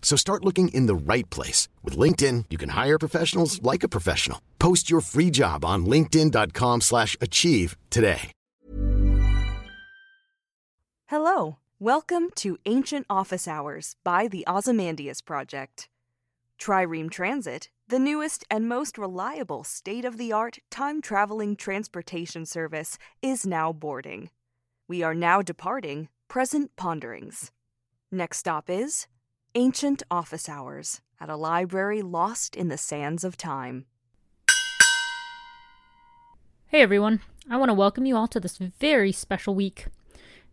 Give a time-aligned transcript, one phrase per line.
[0.00, 1.68] So start looking in the right place.
[1.84, 4.40] With LinkedIn, you can hire professionals like a professional.
[4.58, 8.32] Post your free job on linkedin.com slash achieve today.
[11.06, 11.56] Hello.
[11.80, 15.88] Welcome to Ancient Office Hours by the Ozymandias Project.
[16.58, 24.30] Trireme Transit, the newest and most reliable state-of-the-art time-traveling transportation service, is now boarding.
[24.88, 27.52] We are now departing Present Ponderings.
[28.10, 29.06] Next stop is
[29.54, 33.86] Ancient Office Hours at a library lost in the sands of time.
[36.66, 39.86] Hey everyone, I want to welcome you all to this very special week.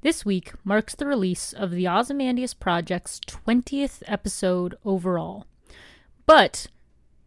[0.02, 5.46] This week marks the release of the Ozymandias Project's 20th episode overall.
[6.26, 6.68] But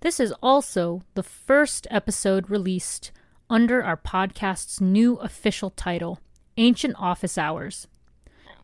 [0.01, 3.13] this is also the first episode released
[3.51, 6.19] under our podcast's new official title,
[6.57, 7.87] Ancient Office Hours.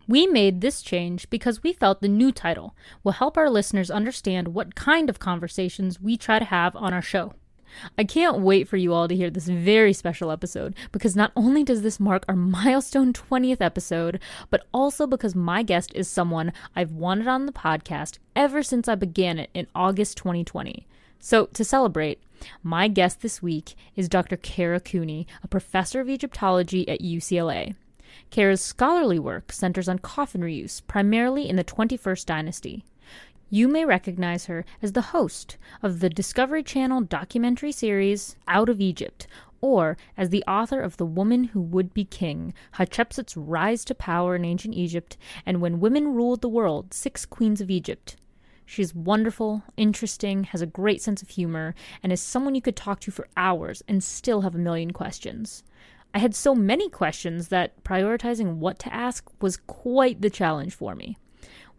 [0.06, 4.48] We made this change because we felt the new title will help our listeners understand
[4.48, 7.32] what kind of conversations we try to have on our show.
[7.98, 11.64] I can't wait for you all to hear this very special episode because not only
[11.64, 14.20] does this mark our milestone 20th episode,
[14.50, 18.94] but also because my guest is someone I've wanted on the podcast ever since I
[18.94, 20.86] began it in August 2020.
[21.18, 22.22] So, to celebrate,
[22.62, 24.36] my guest this week is Dr.
[24.36, 27.74] Kara Cooney, a professor of Egyptology at UCLA.
[28.30, 32.84] Kara's scholarly work centers on coffin reuse, primarily in the 21st dynasty.
[33.50, 38.80] You may recognize her as the host of the Discovery Channel documentary series Out of
[38.80, 39.26] Egypt,
[39.60, 44.36] or as the author of The Woman Who Would Be King Hatshepsut's Rise to Power
[44.36, 45.16] in Ancient Egypt
[45.46, 48.16] and When Women Ruled the World Six Queens of Egypt.
[48.66, 53.00] She's wonderful, interesting, has a great sense of humor, and is someone you could talk
[53.00, 55.62] to for hours and still have a million questions.
[56.16, 60.94] I had so many questions that prioritizing what to ask was quite the challenge for
[60.94, 61.18] me.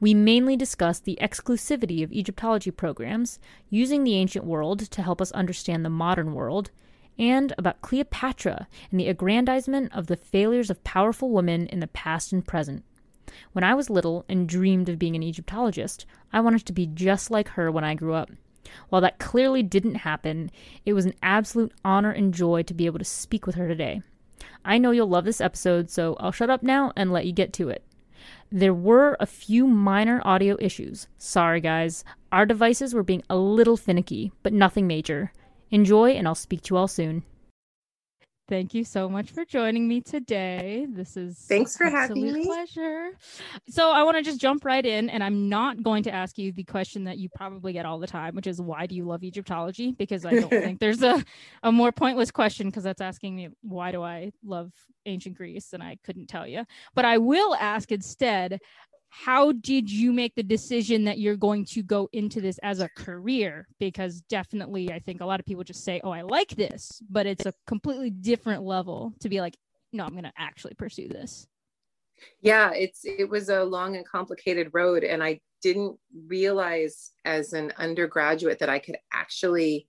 [0.01, 5.31] We mainly discussed the exclusivity of Egyptology programs, using the ancient world to help us
[5.31, 6.69] understand the modern world,
[7.18, 12.34] and about Cleopatra and the aggrandizement of the failures of powerful women in the past
[12.34, 12.84] and present.
[13.53, 17.31] When I was little and dreamed of being an Egyptologist, I wanted to be just
[17.31, 18.31] like her when I grew up.
[18.90, 20.51] While that clearly didn't happen,
[20.85, 24.01] it was an absolute honor and joy to be able to speak with her today.
[24.63, 27.53] I know you'll love this episode, so I'll shut up now and let you get
[27.53, 27.83] to it.
[28.51, 31.07] There were a few minor audio issues.
[31.17, 32.03] Sorry, guys.
[32.31, 35.31] Our devices were being a little finicky, but nothing major.
[35.72, 37.23] Enjoy, and I'll speak to you all soon.
[38.47, 40.85] Thank you so much for joining me today.
[40.88, 42.45] This is thanks for having me.
[42.45, 43.09] Pleasure.
[43.67, 46.51] So I want to just jump right in, and I'm not going to ask you
[46.51, 49.23] the question that you probably get all the time, which is why do you love
[49.23, 49.94] Egyptology?
[49.94, 51.23] Because I don't think there's a
[51.63, 54.72] a more pointless question because that's asking me why do I love
[55.07, 56.66] ancient Greece, and I couldn't tell you.
[56.94, 58.59] But I will ask instead,
[59.23, 62.89] how did you make the decision that you're going to go into this as a
[62.89, 63.67] career?
[63.79, 67.25] Because definitely i think a lot of people just say oh i like this but
[67.25, 69.56] it's a completely different level to be like
[69.94, 71.47] no i'm going to actually pursue this.
[72.41, 75.97] Yeah it's it was a long and complicated road and i didn't
[76.27, 79.88] realize as an undergraduate that i could actually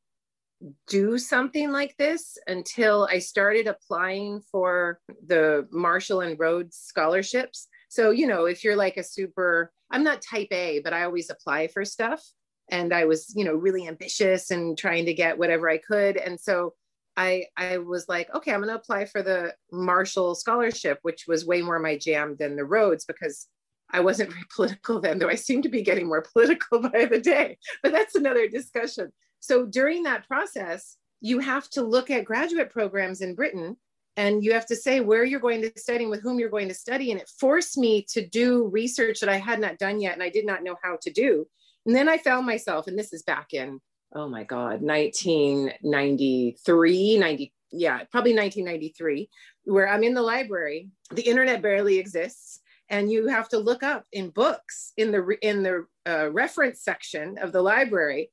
[0.88, 8.10] do something like this until i started applying for the marshall and rhodes scholarships so,
[8.10, 11.68] you know, if you're like a super, I'm not type A, but I always apply
[11.68, 12.22] for stuff.
[12.70, 16.16] And I was, you know, really ambitious and trying to get whatever I could.
[16.16, 16.74] And so
[17.16, 21.46] I I was like, okay, I'm going to apply for the Marshall scholarship, which was
[21.46, 23.46] way more my jam than the Rhodes because
[23.90, 27.20] I wasn't very political then, though I seem to be getting more political by the
[27.20, 27.58] day.
[27.82, 29.12] But that's another discussion.
[29.40, 33.76] So during that process, you have to look at graduate programs in Britain
[34.16, 36.68] and you have to say where you're going to study and with whom you're going
[36.68, 37.10] to study.
[37.10, 40.30] And it forced me to do research that I had not done yet and I
[40.30, 41.46] did not know how to do.
[41.84, 43.78] And then I found myself, and this is back in,
[44.14, 49.28] oh my God, 1993, 90, yeah, probably 1993,
[49.64, 50.88] where I'm in the library.
[51.12, 52.60] The internet barely exists.
[52.88, 57.36] And you have to look up in books in the in the uh, reference section
[57.38, 58.30] of the library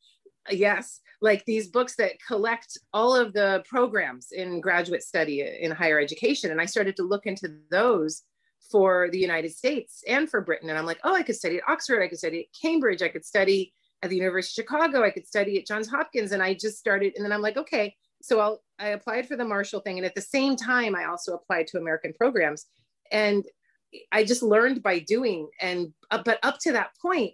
[0.52, 6.00] yes like these books that collect all of the programs in graduate study in higher
[6.00, 6.52] education.
[6.52, 8.24] And i started to look into those
[8.72, 10.70] for the united states and for britain.
[10.70, 13.08] And i'm like oh i could study at oxford i could study at cambridge i
[13.08, 16.34] could study at the university of chicago i could study at johns hopkins.
[16.34, 19.46] And i just started and then i'm like okay so I'll, i applied for the
[19.46, 19.98] marshall thing.
[19.98, 22.66] And at the same time i also applied to american programs.
[23.12, 23.46] And
[24.12, 25.48] i just learned by doing.
[25.62, 27.34] And uh, but up to that point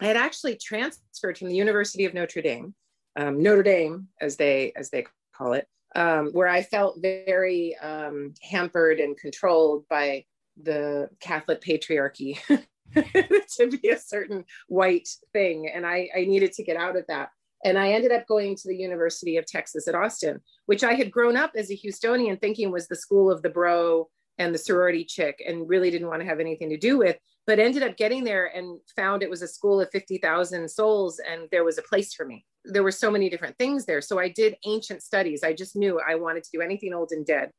[0.00, 2.74] I had actually transferred from the University of Notre Dame,
[3.16, 8.34] um, Notre Dame as they as they call it, um, where I felt very um,
[8.42, 10.24] hampered and controlled by
[10.62, 12.38] the Catholic patriarchy
[12.94, 17.30] to be a certain white thing, and I, I needed to get out of that.
[17.62, 21.10] And I ended up going to the University of Texas at Austin, which I had
[21.10, 24.08] grown up as a Houstonian thinking was the school of the bro
[24.38, 27.58] and the sorority chick and really didn't want to have anything to do with but
[27.58, 31.64] ended up getting there and found it was a school of 50,000 souls and there
[31.64, 32.44] was a place for me.
[32.64, 34.00] There were so many different things there.
[34.00, 35.42] So I did ancient studies.
[35.42, 37.50] I just knew I wanted to do anything old and dead.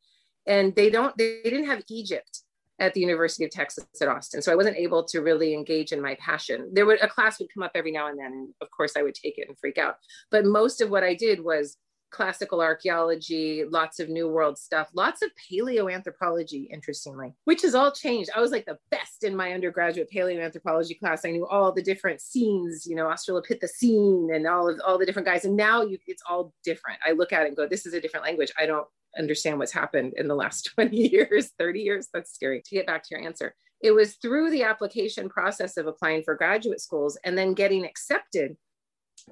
[0.47, 2.41] And they don't, they didn't have Egypt
[2.79, 4.41] at the University of Texas at Austin.
[4.41, 6.71] So I wasn't able to really engage in my passion.
[6.73, 8.31] There would a class would come up every now and then.
[8.31, 9.95] And of course I would take it and freak out.
[10.31, 11.77] But most of what I did was
[12.11, 18.29] classical archaeology, lots of New World stuff, lots of paleoanthropology, interestingly, which has all changed.
[18.35, 21.25] I was like the best in my undergraduate paleoanthropology class.
[21.25, 25.27] I knew all the different scenes, you know, Australopithecine and all of all the different
[25.27, 25.45] guys.
[25.45, 26.99] And now you, it's all different.
[27.05, 28.51] I look at it and go, this is a different language.
[28.57, 28.87] I don't
[29.17, 32.09] understand what's happened in the last 20 years, 30 years.
[32.13, 32.61] That's scary.
[32.61, 36.35] To get back to your answer, it was through the application process of applying for
[36.35, 38.55] graduate schools and then getting accepted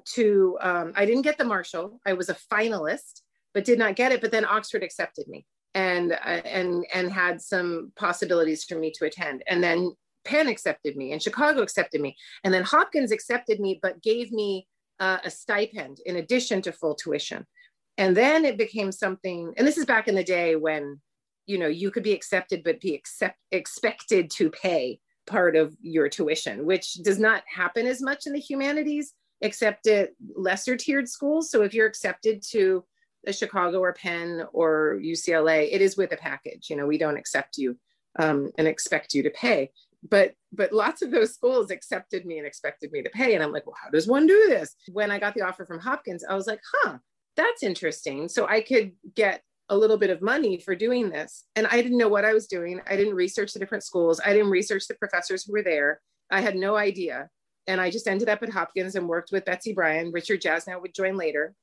[0.04, 2.00] to um, i didn't get the marshall.
[2.06, 3.22] I was a finalist
[3.54, 5.44] but did not get it but then oxford accepted me
[5.74, 9.42] and uh, and and had some possibilities for me to attend.
[9.46, 9.92] And then
[10.24, 12.16] penn accepted me and chicago accepted me.
[12.44, 14.66] And then hopkins accepted me but gave me
[14.98, 17.46] uh, a stipend in addition to full tuition.
[17.98, 21.00] And then it became something and this is back in the day when
[21.46, 26.08] you know you could be accepted but be accept, expected to pay part of your
[26.08, 31.50] tuition which does not happen as much in the humanities except at lesser tiered schools.
[31.50, 32.84] So if you're accepted to
[33.26, 36.70] a Chicago or Penn or UCLA, it is with a package.
[36.70, 37.76] You know, we don't accept you
[38.18, 39.70] um, and expect you to pay.
[40.08, 43.34] But but lots of those schools accepted me and expected me to pay.
[43.34, 44.74] And I'm like, well, how does one do this?
[44.90, 46.98] When I got the offer from Hopkins, I was like, huh,
[47.36, 48.28] that's interesting.
[48.28, 51.44] So I could get a little bit of money for doing this.
[51.54, 52.80] And I didn't know what I was doing.
[52.88, 54.20] I didn't research the different schools.
[54.24, 56.00] I didn't research the professors who were there.
[56.30, 57.28] I had no idea
[57.66, 60.12] and I just ended up at Hopkins and worked with Betsy Bryan.
[60.12, 61.54] Richard Jasnow would join later.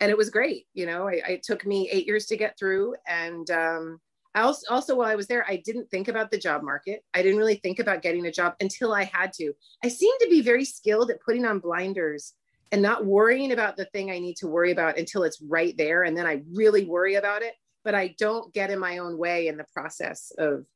[0.00, 0.66] And it was great.
[0.74, 2.94] You know, I, it took me eight years to get through.
[3.08, 3.98] And um,
[4.34, 7.02] I also, also, while I was there, I didn't think about the job market.
[7.14, 9.52] I didn't really think about getting a job until I had to.
[9.82, 12.34] I seem to be very skilled at putting on blinders
[12.72, 16.02] and not worrying about the thing I need to worry about until it's right there.
[16.02, 17.54] And then I really worry about it.
[17.84, 20.66] But I don't get in my own way in the process of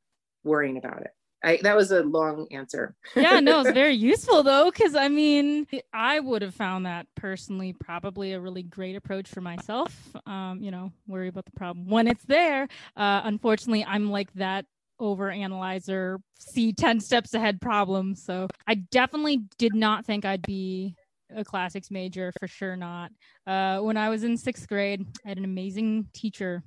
[0.44, 1.10] worrying about it.
[1.42, 2.94] I, that was a long answer.
[3.16, 7.72] yeah, no, it's very useful though, because I mean, I would have found that personally
[7.72, 9.94] probably a really great approach for myself.
[10.26, 12.68] Um, you know, worry about the problem when it's there.
[12.96, 14.66] Uh, unfortunately, I'm like that
[14.98, 18.14] over analyzer, see 10 steps ahead problem.
[18.14, 20.94] So I definitely did not think I'd be
[21.34, 23.10] a classics major, for sure not.
[23.46, 26.62] Uh, when I was in sixth grade, I had an amazing teacher,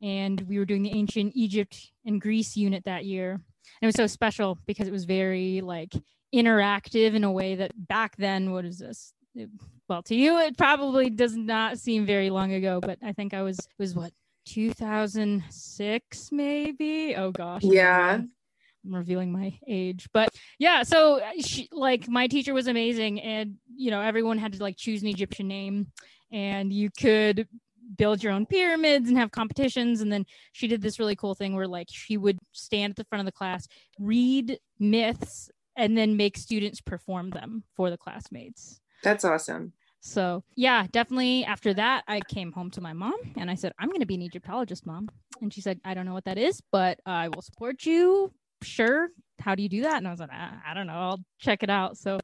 [0.00, 3.40] and we were doing the ancient Egypt and Greece unit that year
[3.82, 5.92] it was so special because it was very like
[6.34, 9.12] interactive in a way that back then what is this?
[9.88, 13.42] Well to you it probably does not seem very long ago but i think i
[13.42, 14.12] was was what
[14.46, 17.14] 2006 maybe?
[17.16, 18.20] Oh gosh yeah.
[18.84, 20.28] I'm revealing my age, but
[20.58, 20.82] yeah.
[20.82, 24.76] So uh, she, like my teacher was amazing, and you know everyone had to like
[24.76, 25.86] choose an Egyptian name,
[26.30, 27.48] and you could
[27.96, 30.00] build your own pyramids and have competitions.
[30.00, 33.04] And then she did this really cool thing where like she would stand at the
[33.04, 33.66] front of the class,
[33.98, 38.80] read myths, and then make students perform them for the classmates.
[39.02, 39.72] That's awesome.
[40.00, 43.88] So, yeah, definitely after that, I came home to my mom and I said, I'm
[43.88, 45.08] going to be an Egyptologist, mom.
[45.40, 48.30] And she said, I don't know what that is, but I will support you.
[48.62, 49.08] Sure.
[49.40, 49.96] How do you do that?
[49.96, 50.92] And I was like, I, I don't know.
[50.92, 51.96] I'll check it out.
[51.96, 52.20] So,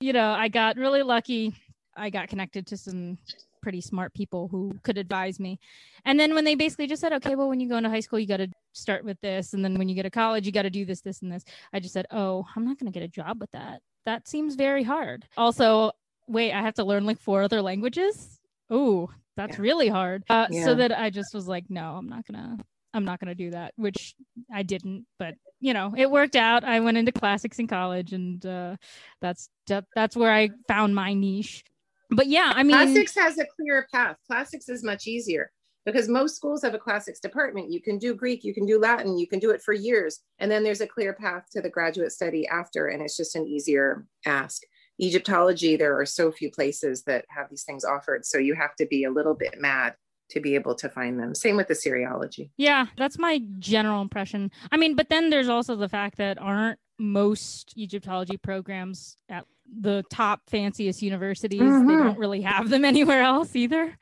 [0.00, 1.54] you know, I got really lucky.
[1.96, 3.16] I got connected to some
[3.62, 5.58] pretty smart people who could advise me.
[6.04, 8.18] And then when they basically just said, okay, well, when you go into high school,
[8.18, 9.54] you got to start with this.
[9.54, 11.44] And then when you get to college, you got to do this, this, and this.
[11.72, 13.80] I just said, oh, I'm not going to get a job with that.
[14.04, 15.24] That seems very hard.
[15.36, 15.92] Also,
[16.26, 18.40] wait, I have to learn like four other languages.
[18.68, 19.62] Oh, that's yeah.
[19.62, 20.24] really hard.
[20.28, 20.64] Uh, yeah.
[20.64, 22.64] So that I just was like, no, I'm not going to.
[22.94, 24.14] I'm not going to do that, which
[24.52, 26.62] I didn't, but you know, it worked out.
[26.62, 28.76] I went into classics in college and uh,
[29.22, 29.48] that's
[29.94, 31.64] that's where I found my niche
[32.12, 34.16] but yeah, I mean, classics has a clearer path.
[34.26, 35.50] Classics is much easier
[35.84, 37.72] because most schools have a classics department.
[37.72, 40.20] You can do Greek, you can do Latin, you can do it for years.
[40.38, 43.46] And then there's a clear path to the graduate study after, and it's just an
[43.46, 44.62] easier ask.
[45.00, 48.24] Egyptology, there are so few places that have these things offered.
[48.24, 49.94] So you have to be a little bit mad
[50.30, 51.34] to be able to find them.
[51.34, 52.50] Same with the Assyriology.
[52.56, 54.50] Yeah, that's my general impression.
[54.70, 59.44] I mean, but then there's also the fact that aren't most Egyptology programs at
[59.80, 61.60] the top fanciest universities.
[61.60, 61.88] Mm-hmm.
[61.88, 63.96] They don't really have them anywhere else either.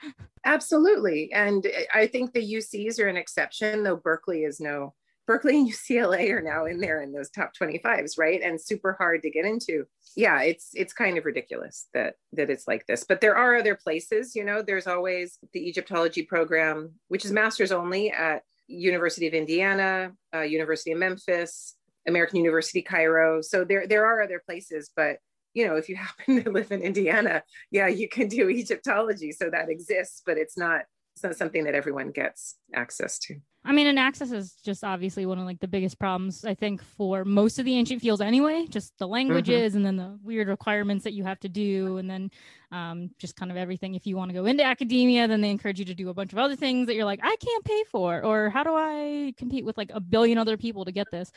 [0.45, 1.31] Absolutely.
[1.33, 4.95] And I think the UCs are an exception, though Berkeley is no
[5.31, 8.41] Berkeley and UCLA are now in there in those top 25s, right?
[8.43, 9.85] And super hard to get into.
[10.17, 13.05] Yeah, it's it's kind of ridiculous that that it's like this.
[13.05, 17.71] But there are other places, you know, there's always the Egyptology program, which is masters
[17.71, 21.77] only at University of Indiana, uh, University of Memphis,
[22.09, 23.41] American University Cairo.
[23.41, 25.19] So there there are other places, but
[25.55, 29.33] you know, if you happen to live in Indiana, yeah, you can do Egyptology.
[29.33, 30.83] So that exists, but it's not
[31.15, 33.37] it's not something that everyone gets access to.
[33.63, 36.83] I mean, and access is just obviously one of like the biggest problems I think
[36.83, 38.67] for most of the ancient fields anyway.
[38.67, 39.77] Just the languages mm-hmm.
[39.77, 42.31] and then the weird requirements that you have to do, and then
[42.73, 43.95] um, just kind of everything.
[43.95, 46.33] If you want to go into academia, then they encourage you to do a bunch
[46.33, 49.67] of other things that you're like, I can't pay for, or how do I compete
[49.67, 51.31] with like a billion other people to get this?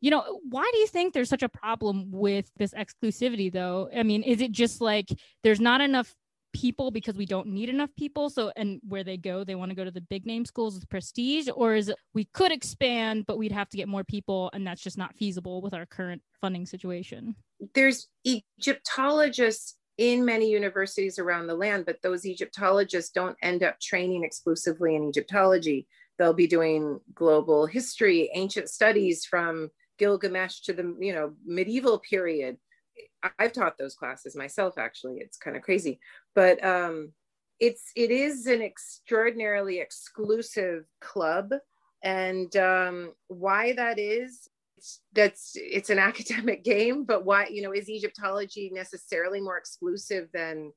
[0.00, 3.88] You know why do you think there's such a problem with this exclusivity though?
[3.94, 5.08] I mean is it just like
[5.42, 6.14] there's not enough
[6.52, 8.30] people because we don't need enough people?
[8.30, 10.88] So and where they go they want to go to the big name schools with
[10.88, 14.66] prestige or is it we could expand but we'd have to get more people and
[14.66, 17.34] that's just not feasible with our current funding situation?
[17.74, 24.24] There's egyptologists in many universities around the land but those egyptologists don't end up training
[24.24, 25.86] exclusively in egyptology.
[26.18, 32.56] They'll be doing global history ancient studies from Gilgamesh to the you know medieval period.
[33.38, 34.78] I've taught those classes myself.
[34.78, 36.00] Actually, it's kind of crazy,
[36.34, 37.12] but um,
[37.60, 41.52] it's it is an extraordinarily exclusive club,
[42.02, 44.48] and um, why that is
[45.12, 47.04] that's it's an academic game.
[47.04, 50.72] But why you know is egyptology necessarily more exclusive than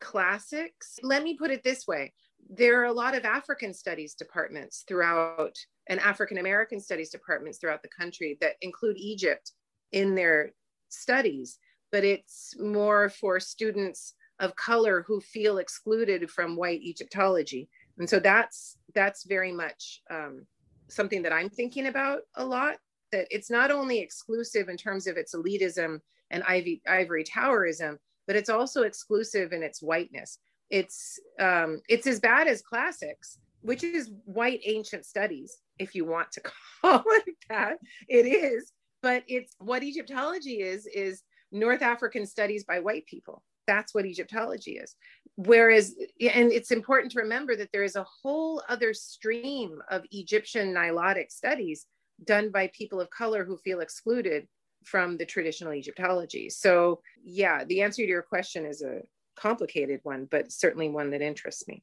[0.00, 0.98] classics?
[1.02, 2.12] Let me put it this way
[2.48, 5.56] there are a lot of african studies departments throughout
[5.90, 9.52] and African American studies departments throughout the country that include Egypt
[9.90, 10.52] in their
[10.88, 11.58] studies,
[11.90, 17.68] but it's more for students of color who feel excluded from white Egyptology.
[17.98, 20.46] And so that's that's very much um,
[20.88, 22.76] something that I'm thinking about a lot.
[23.10, 25.98] That it's not only exclusive in terms of its elitism
[26.30, 30.38] and ivy, ivory towerism, but it's also exclusive in its whiteness.
[30.70, 36.30] It's um, it's as bad as classics, which is white ancient studies, if you want
[36.32, 36.42] to
[36.82, 37.78] call it that.
[38.08, 38.72] It is,
[39.02, 41.22] but it's what Egyptology is, is
[41.52, 43.42] North African studies by white people.
[43.66, 44.96] That's what Egyptology is.
[45.36, 50.74] Whereas, and it's important to remember that there is a whole other stream of Egyptian
[50.74, 51.86] Nilotic studies
[52.24, 54.46] done by people of color who feel excluded
[54.84, 56.50] from the traditional Egyptology.
[56.50, 59.00] So, yeah, the answer to your question is a
[59.40, 61.82] complicated one, but certainly one that interests me.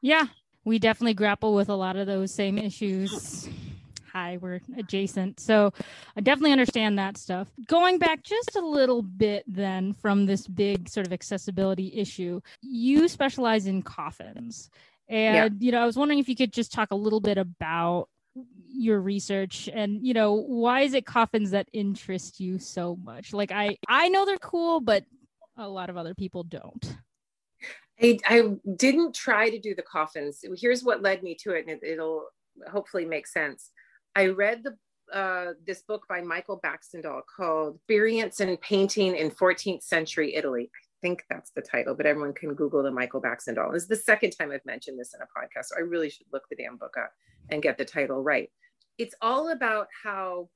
[0.00, 0.26] Yeah,
[0.64, 3.48] we definitely grapple with a lot of those same issues.
[4.12, 5.38] Hi, we're adjacent.
[5.38, 5.72] So
[6.16, 7.48] I definitely understand that stuff.
[7.68, 13.06] Going back just a little bit then from this big sort of accessibility issue, you
[13.06, 14.68] specialize in coffins.
[15.08, 15.66] And, yeah.
[15.66, 18.08] you know, I was wondering if you could just talk a little bit about
[18.72, 23.50] your research and you know why is it coffins that interest you so much like
[23.50, 25.04] i i know they're cool but
[25.60, 26.96] a lot of other people don't
[28.02, 28.42] I, I
[28.76, 30.42] didn't try to do the coffins.
[30.56, 32.28] Here's what led me to it, and it, will
[32.70, 33.70] hopefully make sense.
[34.16, 34.76] I read the
[35.14, 40.70] uh, this book by Michael Baxandall called Experience in Painting in 14th Century Italy.
[40.72, 43.72] I think that's the title, but everyone can Google the Michael Baxandall.
[43.72, 46.26] This is the second time I've mentioned this in a podcast, so I really should
[46.32, 47.10] look the damn book up
[47.48, 48.50] and get the title right.
[48.98, 50.48] It's all about how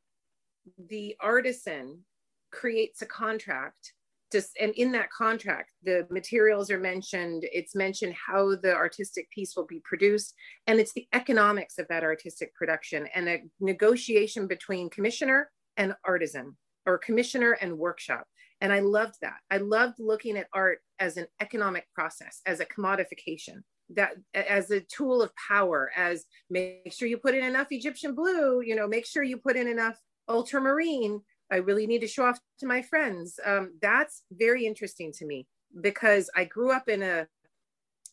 [0.88, 2.04] the artisan
[2.52, 3.92] creates a contract
[4.34, 9.52] just and in that contract the materials are mentioned it's mentioned how the artistic piece
[9.56, 10.34] will be produced
[10.66, 16.56] and it's the economics of that artistic production and a negotiation between commissioner and artisan
[16.86, 18.26] or commissioner and workshop
[18.60, 19.38] And I loved that.
[19.50, 24.80] I loved looking at art as an economic process, as a commodification, that as a
[24.80, 29.06] tool of power, as make sure you put in enough Egyptian blue, you know, make
[29.06, 29.98] sure you put in enough
[30.28, 31.20] ultramarine.
[31.50, 33.38] I really need to show off to my friends.
[33.44, 35.46] Um, that's very interesting to me
[35.80, 37.26] because I grew up in a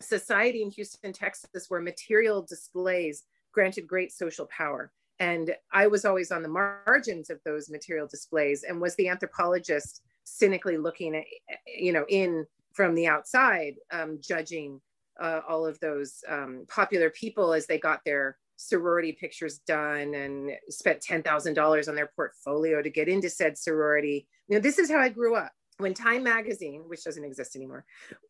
[0.02, 4.92] society in Houston, Texas, where material displays granted great social power.
[5.20, 10.02] And I was always on the margins of those material displays and was the anthropologist
[10.24, 11.26] cynically looking at,
[11.68, 14.82] you know, in from the outside, um, judging
[15.20, 20.52] uh, all of those um, popular people as they got their sorority pictures done and
[20.70, 24.28] spent $10,000 on their portfolio to get into said sorority.
[24.48, 25.52] You know, this is how I grew up.
[25.78, 27.86] When Time Magazine, which doesn't exist anymore,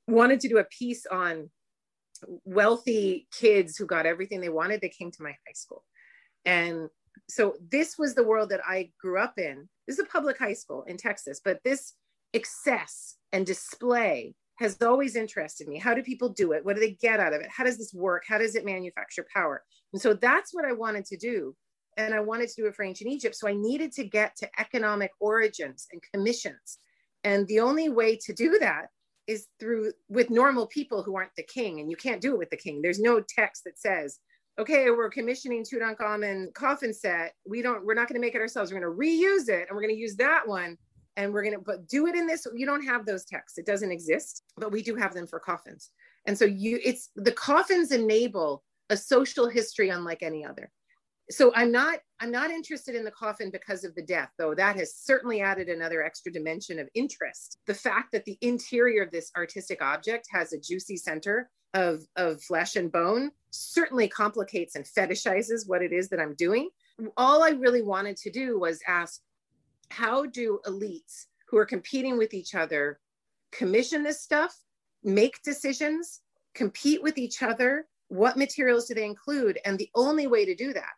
[0.08, 1.50] wanted to do a piece on
[2.46, 5.84] wealthy kids who got everything they wanted, they came to my high school.
[6.46, 6.88] And
[7.30, 9.68] so this was the world that I grew up in.
[9.86, 11.94] This is a public high school in Texas, but this
[12.34, 15.78] excess and display has always interested me.
[15.78, 16.64] How do people do it?
[16.64, 17.50] What do they get out of it?
[17.50, 18.24] How does this work?
[18.28, 19.64] How does it manufacture power?
[19.94, 21.56] And so that's what I wanted to do.
[21.98, 23.36] And I wanted to do it for ancient Egypt.
[23.36, 26.80] So I needed to get to economic origins and commissions.
[27.24, 28.88] And the only way to do that
[29.28, 32.50] is through with normal people who aren't the king and you can't do it with
[32.50, 34.20] the king there's no text that says
[34.60, 38.72] okay we're commissioning tutankhamun coffin set we don't we're not going to make it ourselves
[38.72, 40.78] we're going to reuse it and we're going to use that one
[41.18, 43.58] and we're going to but do it in this you don't have those texts.
[43.58, 45.92] It doesn't exist but we do have them for coffins.
[46.26, 50.72] And so you it's the coffins enable a social history unlike any other.
[51.30, 54.76] So i'm not i'm not interested in the coffin because of the death though that
[54.76, 57.58] has certainly added another extra dimension of interest.
[57.68, 62.42] The fact that the interior of this artistic object has a juicy center of of
[62.42, 66.70] flesh and bone certainly complicates and fetishizes what it is that i'm doing.
[67.18, 69.22] All i really wanted to do was ask
[69.92, 73.00] how do elites who are competing with each other
[73.52, 74.58] commission this stuff
[75.04, 76.22] make decisions
[76.56, 80.74] compete with each other what materials do they include and the only way to do
[80.74, 80.94] that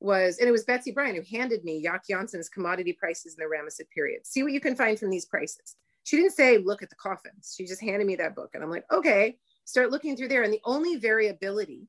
[0.00, 3.54] was, and it was Betsy Bryan who handed me Jac Janssen's commodity prices in the
[3.54, 4.26] Ramessid period.
[4.26, 5.76] See what you can find from these prices.
[6.04, 7.54] She didn't say, look at the coffins.
[7.56, 8.50] She just handed me that book.
[8.54, 10.42] And I'm like, okay, start looking through there.
[10.42, 11.88] And the only variability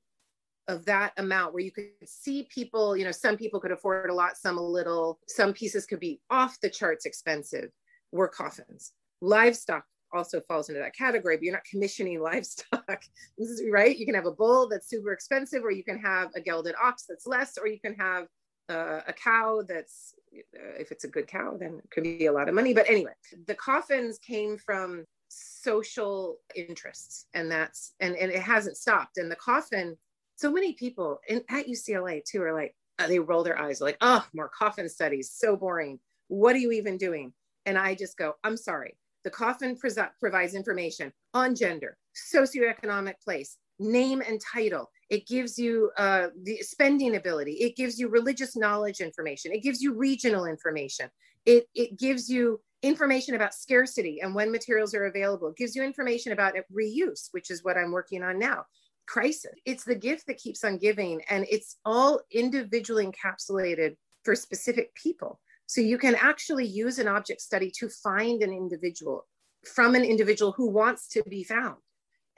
[0.68, 4.14] of that amount where you could see people, you know, some people could afford a
[4.14, 7.70] lot, some a little, some pieces could be off the charts expensive,
[8.12, 8.94] were coffins.
[9.22, 13.02] Livestock also falls into that category, but you're not commissioning livestock.
[13.38, 13.98] this is right.
[13.98, 17.06] You can have a bull that's super expensive, or you can have a gelded ox
[17.08, 18.28] that's less, or you can have
[18.70, 22.32] uh, a cow that's, uh, if it's a good cow, then it could be a
[22.32, 22.74] lot of money.
[22.74, 23.14] But anyway,
[23.48, 29.18] the coffins came from social interests, and that's and and it hasn't stopped.
[29.18, 29.98] And the coffin,
[30.38, 33.98] so many people in at UCLA too are like, uh, they roll their eyes like,
[34.02, 36.00] oh, more coffin studies, so boring.
[36.30, 37.34] What are you even doing?
[37.66, 38.96] And I just go, I'm sorry
[39.28, 41.98] the coffin pre- provides information on gender,
[42.34, 44.90] socioeconomic place, name and title.
[45.10, 47.52] It gives you uh, the spending ability.
[47.56, 49.52] It gives you religious knowledge information.
[49.52, 51.10] It gives you regional information.
[51.46, 55.50] It, it gives you information about scarcity and when materials are available.
[55.50, 58.64] It gives you information about reuse, which is what I'm working on now.
[59.08, 59.54] Crisis.
[59.66, 65.40] It's the gift that keeps on giving, and it's all individually encapsulated for specific people.
[65.66, 69.26] So you can actually use an object study to find an individual
[69.66, 71.78] from an individual who wants to be found.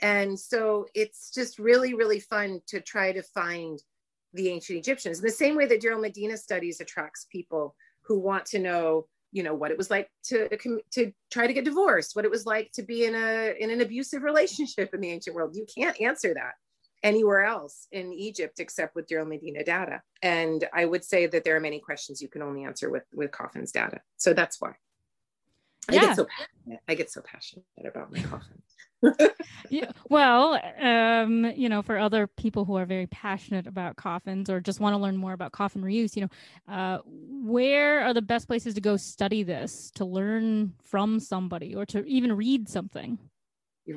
[0.02, 3.80] And so it's just really, really fun to try to find
[4.34, 5.20] the ancient Egyptians.
[5.20, 9.44] In the same way that Deir el-Medina studies attracts people who want to know, you
[9.44, 12.46] know, what it was like to uh, to try to get divorced, what it was
[12.46, 15.56] like to be in a in an abusive relationship in the ancient world.
[15.56, 16.54] You can't answer that
[17.04, 20.02] anywhere else in Egypt except with Deir el-Medina data.
[20.22, 23.32] And I would say that there are many questions you can only answer with with
[23.32, 24.02] Coffin's data.
[24.18, 24.74] So that's why.
[25.92, 26.02] Yeah.
[26.02, 26.80] I get so passionate.
[26.88, 28.62] I get so passionate about my coffin.
[29.70, 34.60] Yeah, well, um, you know, for other people who are very passionate about coffins or
[34.60, 38.48] just want to learn more about coffin reuse, you know, uh, where are the best
[38.48, 43.18] places to go study this, to learn from somebody, or to even read something?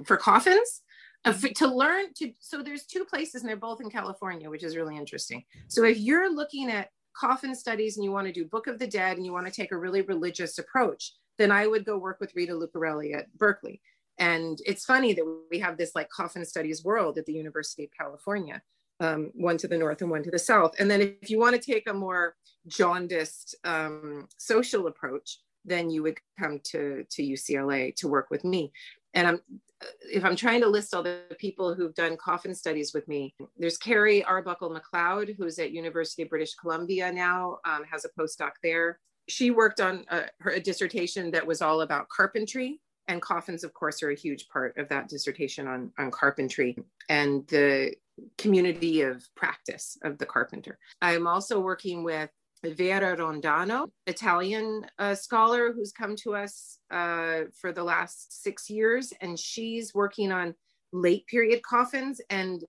[0.05, 0.83] For coffins,
[1.25, 4.75] uh, to learn to so there's two places and they're both in california which is
[4.75, 5.45] really interesting.
[5.69, 8.87] So if you're looking at coffin studies and you want to do book of the
[8.87, 12.19] dead and you want to take a really religious approach then i would go work
[12.21, 13.81] with rita lucarelli at berkeley
[14.19, 17.91] and it's funny that we have this like coffin studies world at the university of
[17.99, 18.61] california
[19.01, 20.75] um, one to the north and one to the south.
[20.79, 22.37] And then if you want to take a more
[22.69, 28.73] jaundiced um, social approach then you would come to to ucla to work with me.
[29.15, 29.41] And I'm
[30.03, 33.77] if I'm trying to list all the people who've done coffin studies with me, there's
[33.77, 39.01] Carrie Arbuckle MacLeod, who's at University of British Columbia now, um, has a postdoc there.
[39.29, 43.75] she worked on a, her a dissertation that was all about carpentry and coffins of
[43.75, 46.77] course are a huge part of that dissertation on, on carpentry
[47.09, 47.95] and the
[48.39, 50.79] community of practice of the carpenter.
[51.01, 52.31] I'm also working with
[52.65, 59.13] vera rondano italian uh, scholar who's come to us uh, for the last six years
[59.21, 60.55] and she's working on
[60.93, 62.65] late period coffins and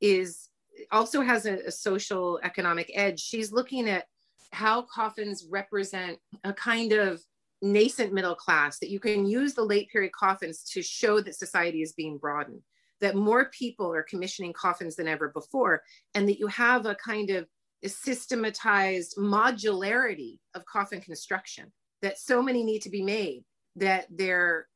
[0.00, 0.50] is
[0.90, 3.20] also has a, a social economic edge.
[3.20, 4.06] She's looking at
[4.52, 7.22] how coffins represent a kind of
[7.62, 11.82] nascent middle class that you can use the late period coffins to show that society
[11.82, 12.62] is being broadened
[13.00, 15.82] that more people are commissioning coffins than ever before
[16.14, 17.46] and that you have a kind of
[17.82, 23.42] a systematized modularity of coffin construction that so many need to be made
[23.76, 24.66] that they're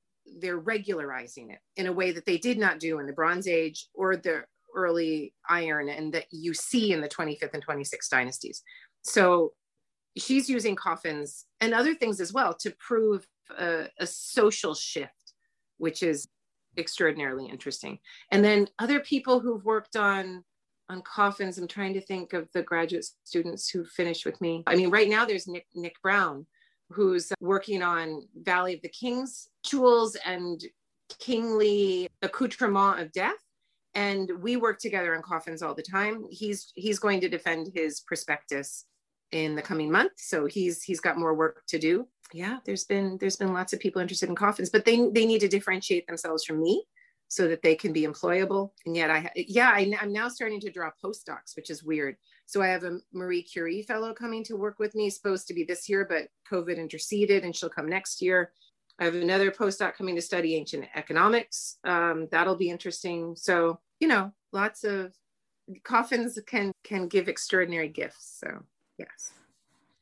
[0.40, 3.88] they're regularizing it in a way that they did not do in the bronze age
[3.92, 4.42] or the
[4.74, 8.62] early iron and that you see in the 25th and 26th dynasties.
[9.02, 9.52] So
[10.16, 13.26] she's using coffins and other things as well to prove
[13.58, 15.12] a, a, social shift,
[15.78, 16.28] which is
[16.76, 17.98] extraordinarily interesting.
[18.30, 20.44] And then other people who've worked on
[20.90, 21.56] on coffins.
[21.56, 24.62] I'm trying to think of the graduate students who finished with me.
[24.66, 26.46] I mean, right now there's Nick Nick Brown,
[26.90, 30.62] who's working on Valley of the Kings jewels and
[31.18, 33.32] kingly accoutrement of death
[33.94, 38.00] and we work together on coffins all the time he's he's going to defend his
[38.00, 38.86] prospectus
[39.34, 40.12] in the coming month.
[40.16, 42.06] So he's he's got more work to do.
[42.32, 45.40] Yeah there's been there's been lots of people interested in coffins but they they need
[45.40, 46.84] to differentiate themselves from me
[47.28, 48.70] so that they can be employable.
[48.86, 52.16] And yet i yeah I, i'm now starting to draw postdocs which is weird.
[52.46, 55.64] So i have a marie curie fellow coming to work with me supposed to be
[55.64, 58.52] this year but covid interceded and she'll come next year.
[59.00, 61.78] I have another postdoc coming to study ancient economics.
[61.82, 63.34] Um, that'll be interesting.
[63.36, 65.12] So you know lots of
[65.82, 68.38] coffins can can give extraordinary gifts.
[68.40, 68.64] So
[68.98, 69.32] Yes.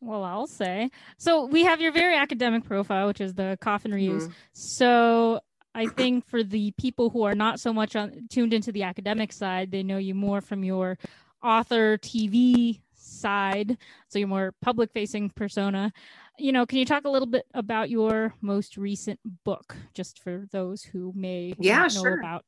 [0.01, 0.91] Well, I'll say.
[1.17, 4.23] So we have your very academic profile, which is the coffin reuse.
[4.23, 4.33] Mm-hmm.
[4.53, 5.41] So
[5.75, 9.33] I think for the people who are not so much on, tuned into the academic
[9.33, 10.99] side, they know you more from your
[11.43, 13.79] author TV side.
[14.09, 15.93] So you're more public facing persona.
[16.39, 20.47] You know, can you talk a little bit about your most recent book, just for
[20.51, 22.19] those who may yeah, know sure.
[22.19, 22.45] about?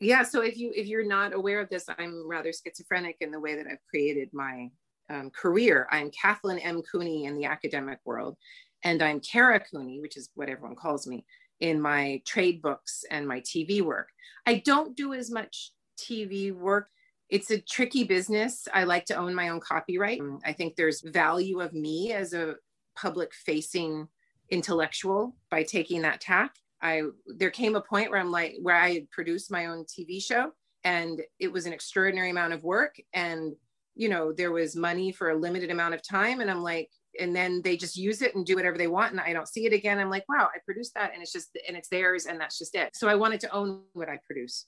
[0.00, 0.24] Yeah.
[0.24, 3.54] So if you if you're not aware of this, I'm rather schizophrenic in the way
[3.54, 4.70] that I've created my
[5.10, 5.86] um, career.
[5.90, 6.82] I'm Kathleen M.
[6.82, 8.36] Cooney in the academic world,
[8.82, 11.24] and I'm Kara Cooney, which is what everyone calls me,
[11.60, 14.08] in my trade books and my TV work.
[14.46, 16.88] I don't do as much TV work.
[17.28, 18.68] It's a tricky business.
[18.72, 20.20] I like to own my own copyright.
[20.44, 22.56] I think there's value of me as a
[22.96, 24.08] public facing
[24.50, 26.54] intellectual by taking that tack.
[26.82, 30.52] I there came a point where I'm like where I produced my own TV show
[30.84, 33.54] and it was an extraordinary amount of work and
[33.94, 36.88] you know there was money for a limited amount of time and i'm like
[37.20, 39.66] and then they just use it and do whatever they want and i don't see
[39.66, 39.98] it again.
[39.98, 42.74] I'm like wow i produced that and it's just and it's theirs and that's just
[42.74, 42.96] it.
[42.96, 44.66] So i wanted to own what i produce.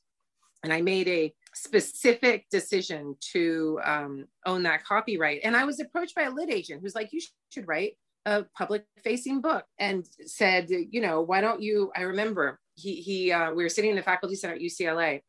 [0.62, 5.41] And i made a specific decision to um, own that copyright.
[5.45, 7.95] And i was approached by a lit agent who's like you should write
[8.27, 13.31] a public facing book and said you know why don't you i remember he he
[13.31, 15.21] uh, we were sitting in the faculty center at ucla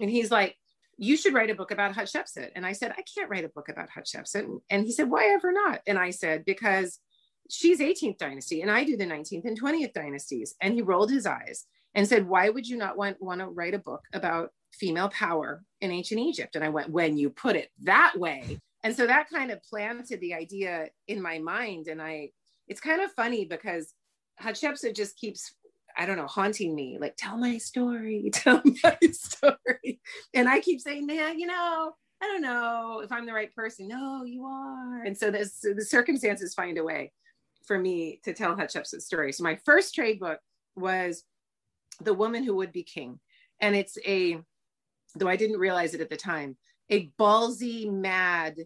[0.00, 0.56] and he's like
[0.98, 2.50] you should write a book about Hatshepsut.
[2.54, 4.60] And I said, I can't write a book about Hatshepsut.
[4.70, 5.80] And he said, why ever not?
[5.86, 6.98] And I said, because
[7.50, 10.54] she's 18th dynasty and I do the 19th and 20th dynasties.
[10.60, 13.74] And he rolled his eyes and said, why would you not want, want to write
[13.74, 16.56] a book about female power in ancient Egypt?
[16.56, 18.58] And I went, when you put it that way.
[18.84, 21.88] And so that kind of planted the idea in my mind.
[21.88, 22.30] And I,
[22.68, 23.92] it's kind of funny because
[24.40, 25.54] Hatshepsut just keeps
[25.96, 30.00] I don't know, haunting me, like, tell my story, tell my story.
[30.34, 33.88] And I keep saying, man, you know, I don't know if I'm the right person.
[33.88, 35.02] No, you are.
[35.02, 37.12] And so this, the circumstances find a way
[37.66, 39.32] for me to tell Hatshepsut's story.
[39.32, 40.38] So my first trade book
[40.76, 41.24] was
[42.00, 43.18] The Woman Who Would Be King.
[43.60, 44.38] And it's a,
[45.16, 46.56] though I didn't realize it at the time,
[46.90, 48.56] a ballsy, mad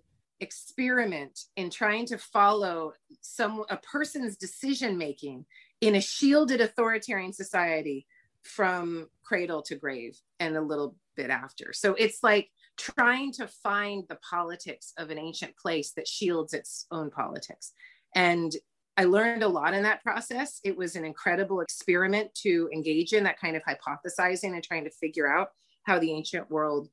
[0.41, 5.47] experiment in trying to follow some a person's decision making
[5.81, 8.07] in a shielded authoritarian society
[8.43, 11.73] from cradle to grave and a little bit after.
[11.73, 16.87] So it's like trying to find the politics of an ancient place that shields its
[16.91, 17.73] own politics.
[18.15, 18.55] And
[18.97, 20.61] I learned a lot in that process.
[20.65, 24.91] It was an incredible experiment to engage in that kind of hypothesizing and trying to
[24.91, 25.51] figure out
[25.83, 26.89] how the ancient world,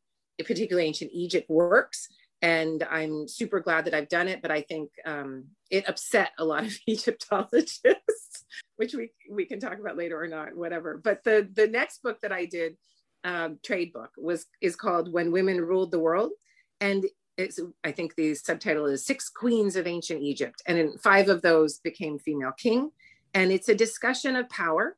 [0.45, 2.09] particularly ancient Egypt, works
[2.43, 4.41] and I'm super glad that I've done it.
[4.41, 9.79] But I think um, it upset a lot of Egyptologists, which we we can talk
[9.79, 11.01] about later or not, whatever.
[11.03, 12.75] But the the next book that I did,
[13.23, 16.33] um, trade book, was is called When Women Ruled the World,
[16.81, 17.05] and
[17.37, 20.61] it's, I think the subtitle is Six Queens of Ancient Egypt.
[20.67, 22.91] And five of those became female king.
[23.33, 24.97] And it's a discussion of power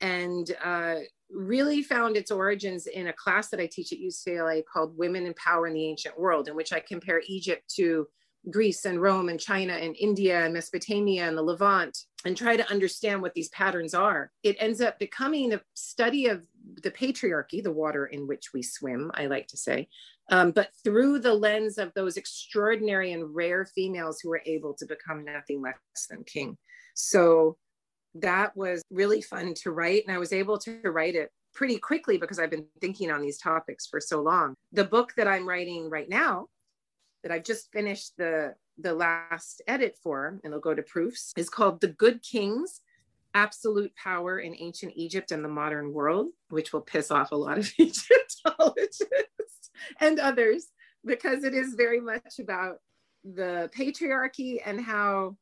[0.00, 4.96] and uh, really found its origins in a class that I teach at UCLA called
[4.96, 8.06] Women in Power in the Ancient World, in which I compare Egypt to
[8.50, 12.70] Greece and Rome and China and India and Mesopotamia and the Levant and try to
[12.70, 14.30] understand what these patterns are.
[14.42, 16.46] It ends up becoming a study of
[16.82, 19.88] the patriarchy, the water in which we swim, I like to say,
[20.30, 24.86] um, but through the lens of those extraordinary and rare females who were able to
[24.86, 25.76] become nothing less
[26.08, 26.56] than king.
[26.94, 27.56] So
[28.14, 30.04] that was really fun to write.
[30.06, 33.38] And I was able to write it pretty quickly because I've been thinking on these
[33.38, 34.54] topics for so long.
[34.72, 36.48] The book that I'm writing right now
[37.22, 41.48] that I've just finished the the last edit for, and it'll go to proofs, is
[41.48, 42.80] called The Good Kings
[43.32, 47.56] Absolute Power in Ancient Egypt and the Modern World, which will piss off a lot
[47.56, 50.66] of Egyptologists and others,
[51.04, 52.78] because it is very much about
[53.22, 55.36] the patriarchy and how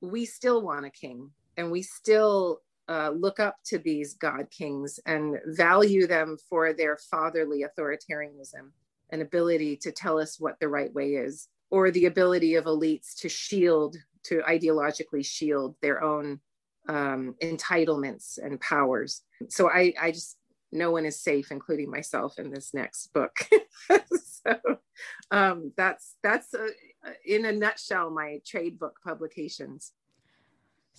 [0.00, 4.98] we still want a king and we still uh, look up to these god kings
[5.04, 8.70] and value them for their fatherly authoritarianism
[9.10, 13.14] and ability to tell us what the right way is, or the ability of elites
[13.18, 16.40] to shield, to ideologically shield their own
[16.88, 19.22] um, entitlements and powers.
[19.48, 20.36] So I, I just,
[20.72, 23.36] no one is safe, including myself, in this next book.
[23.90, 24.56] so
[25.30, 26.68] um, that's that's uh,
[27.24, 29.92] in a nutshell my trade book publications.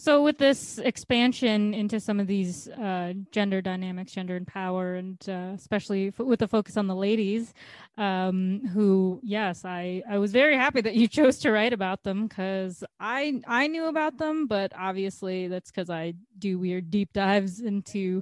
[0.02, 5.18] So, with this expansion into some of these uh, gender dynamics, gender and power, and
[5.28, 7.54] uh, especially f- with the focus on the ladies,
[7.98, 12.28] um, who, yes, I, I was very happy that you chose to write about them
[12.28, 17.60] because I I knew about them, but obviously that's because I do weird deep dives
[17.60, 18.22] into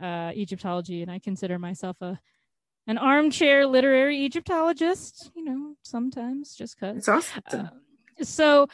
[0.00, 2.20] uh, Egyptology, and I consider myself a
[2.86, 5.32] an armchair literary Egyptologist.
[5.34, 6.98] You know, sometimes just because.
[6.98, 7.42] It's awesome.
[7.50, 7.66] Uh,
[8.22, 8.68] so.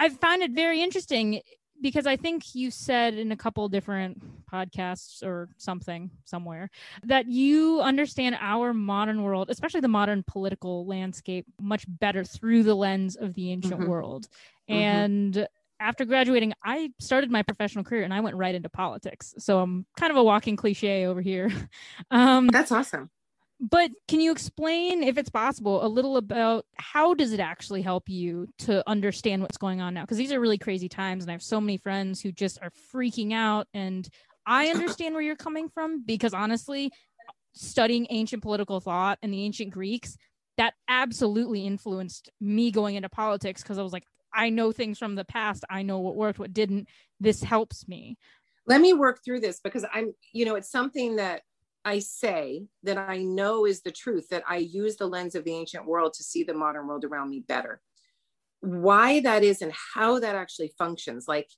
[0.00, 1.40] I find it very interesting
[1.80, 6.70] because I think you said in a couple different podcasts or something somewhere
[7.04, 12.74] that you understand our modern world, especially the modern political landscape, much better through the
[12.74, 13.90] lens of the ancient mm-hmm.
[13.90, 14.28] world.
[14.68, 14.74] Mm-hmm.
[14.74, 15.48] And
[15.80, 19.34] after graduating, I started my professional career and I went right into politics.
[19.38, 21.50] So I'm kind of a walking cliche over here.
[22.10, 23.10] Um, That's awesome
[23.60, 28.08] but can you explain if it's possible a little about how does it actually help
[28.08, 30.02] you to understand what's going on now?
[30.02, 32.70] Because these are really crazy times and i have so many friends who just are
[32.94, 34.08] freaking out and
[34.46, 36.92] i understand where you're coming from because honestly
[37.52, 40.16] studying ancient political thought and the ancient greeks
[40.56, 45.14] that absolutely influenced me going into politics because i was like i know things from
[45.14, 45.64] the past.
[45.68, 46.88] I know what worked what didn't.
[47.18, 48.18] This helps me.
[48.66, 51.42] Let me work through this because i'm you know it's something that
[51.88, 55.54] I say that I know is the truth, that I use the lens of the
[55.54, 57.80] ancient world to see the modern world around me better.
[58.60, 61.26] Why that is and how that actually functions.
[61.26, 61.48] Like,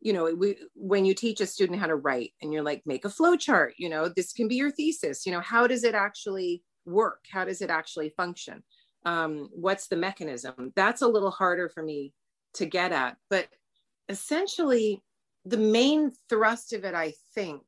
[0.00, 3.04] you know, we, when you teach a student how to write and you're like, make
[3.04, 5.94] a flow chart, you know, this can be your thesis, you know, how does it
[5.94, 7.24] actually work?
[7.32, 8.62] How does it actually function?
[9.06, 10.72] Um, what's the mechanism?
[10.76, 12.12] That's a little harder for me
[12.54, 13.16] to get at.
[13.30, 13.48] But
[14.08, 15.02] essentially,
[15.44, 17.62] the main thrust of it, I think,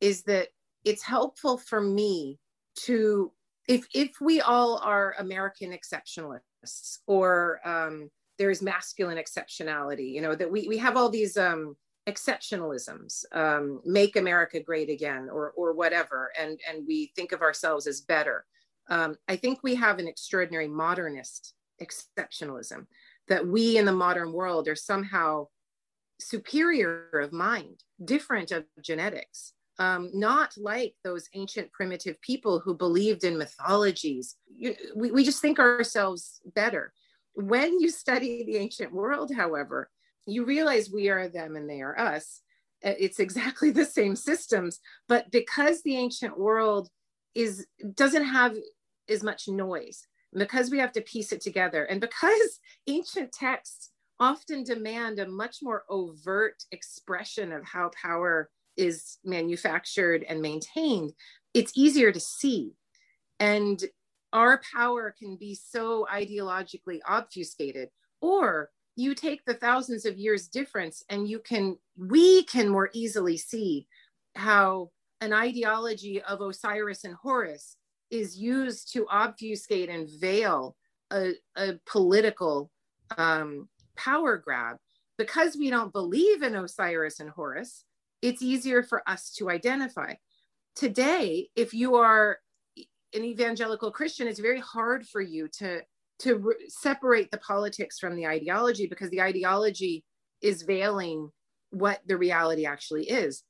[0.00, 0.48] is that
[0.84, 2.38] it's helpful for me
[2.76, 3.32] to
[3.68, 10.50] if if we all are American exceptionalists or um, there's masculine exceptionality, you know, that
[10.50, 11.76] we we have all these um,
[12.08, 17.86] exceptionalisms, um, make America great again, or or whatever, and and we think of ourselves
[17.86, 18.44] as better.
[18.88, 22.86] Um, I think we have an extraordinary modernist exceptionalism
[23.28, 25.46] that we in the modern world are somehow
[26.20, 33.24] superior of mind, different of genetics, um, not like those ancient primitive people who believed
[33.24, 34.36] in mythologies.
[34.56, 36.92] You, we, we just think ourselves better.
[37.34, 39.90] When you study the ancient world, however,
[40.26, 42.40] you realize we are them and they are us.
[42.82, 46.88] It's exactly the same systems, but because the ancient world
[47.34, 48.54] is doesn't have
[49.08, 54.62] as much noise, because we have to piece it together, and because ancient texts often
[54.62, 61.12] demand a much more overt expression of how power is manufactured and maintained,
[61.52, 62.72] it's easier to see.
[63.40, 63.82] And
[64.32, 67.88] our power can be so ideologically obfuscated,
[68.20, 73.36] or you take the thousands of years difference and you can, we can more easily
[73.36, 73.86] see
[74.36, 77.76] how an ideology of Osiris and Horus
[78.10, 80.76] is used to obfuscate and veil
[81.12, 82.70] a, a political
[83.16, 84.76] um, power grab.
[85.16, 87.84] Because we don't believe in Osiris and Horus,
[88.24, 90.14] it's easier for us to identify.
[90.74, 92.38] Today, if you are
[93.12, 95.82] an evangelical Christian, it's very hard for you to
[96.20, 100.04] to re- separate the politics from the ideology because the ideology
[100.40, 101.28] is veiling
[101.70, 103.42] what the reality actually is.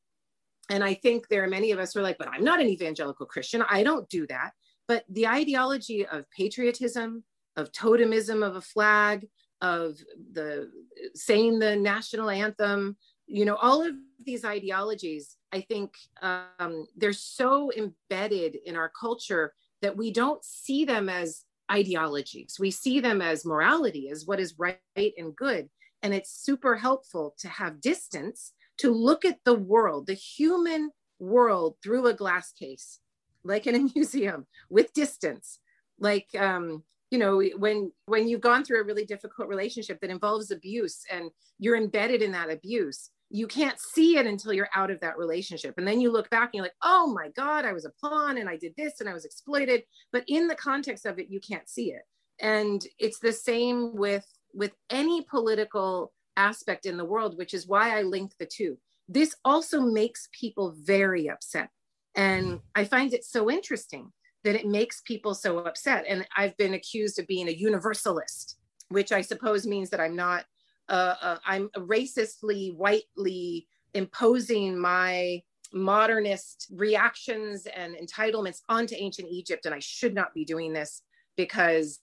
[0.71, 2.69] And I think there are many of us who are like, but I'm not an
[2.69, 3.63] evangelical Christian.
[3.69, 4.53] I don't do that.
[4.89, 7.23] But the ideology of patriotism,
[7.57, 9.29] of totemism of a flag,
[9.61, 9.99] of
[10.33, 10.71] the
[11.15, 17.71] saying the national anthem, you know, all of these ideologies, I think um, they're so
[17.73, 22.57] embedded in our culture that we don't see them as ideologies.
[22.59, 25.69] We see them as morality, as what is right and good.
[26.03, 31.77] And it's super helpful to have distance to look at the world, the human world
[31.83, 33.01] through a glass case,
[33.45, 35.61] like in a museum with distance.
[35.99, 40.51] Like, um, you know, when when you've gone through a really difficult relationship that involves
[40.51, 45.01] abuse and you're embedded in that abuse, you can't see it until you're out of
[45.01, 45.75] that relationship.
[45.77, 48.39] And then you look back and you're like, oh my God, I was a pawn
[48.39, 49.83] and I did this and I was exploited.
[50.13, 52.03] But in the context of it, you can't see it.
[52.41, 57.99] And it's the same with with any political aspect in the world, which is why
[57.99, 58.79] I link the two.
[59.09, 61.71] This also makes people very upset.
[62.15, 64.13] And I find it so interesting
[64.45, 66.05] that it makes people so upset.
[66.07, 68.59] And I've been accused of being a universalist,
[68.91, 70.45] which I suppose means that I'm not,
[70.89, 75.43] uh, uh, I'm racistly, whitely imposing my
[75.73, 79.67] modernist reactions and entitlements onto ancient Egypt.
[79.67, 81.03] And I should not be doing this
[81.37, 82.01] because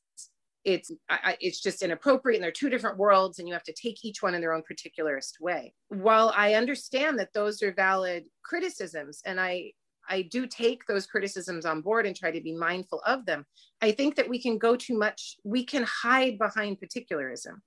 [0.63, 4.03] it's I, it's just inappropriate and they're two different worlds and you have to take
[4.05, 9.21] each one in their own particularist way while i understand that those are valid criticisms
[9.25, 9.71] and i
[10.07, 13.45] i do take those criticisms on board and try to be mindful of them
[13.81, 17.61] i think that we can go too much we can hide behind particularism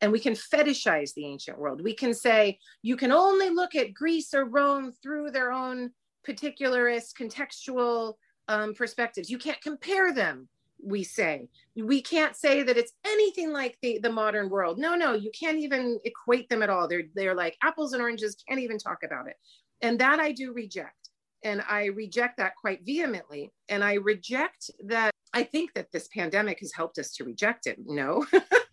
[0.00, 1.82] and we can fetishize the ancient world.
[1.82, 5.90] We can say you can only look at greece or rome through their own
[6.26, 8.14] particularist contextual
[8.48, 9.30] um, perspectives.
[9.30, 10.48] You can't compare them
[10.82, 11.48] we say.
[11.76, 14.78] We can't say that it's anything like the the modern world.
[14.78, 16.88] No no you can't even equate them at all.
[16.88, 19.36] They're they're like apples and oranges can't even talk about it.
[19.82, 21.10] And that i do reject.
[21.42, 23.50] And i reject that quite vehemently.
[23.68, 27.78] And i reject that i think that this pandemic has helped us to reject it.
[27.84, 28.26] No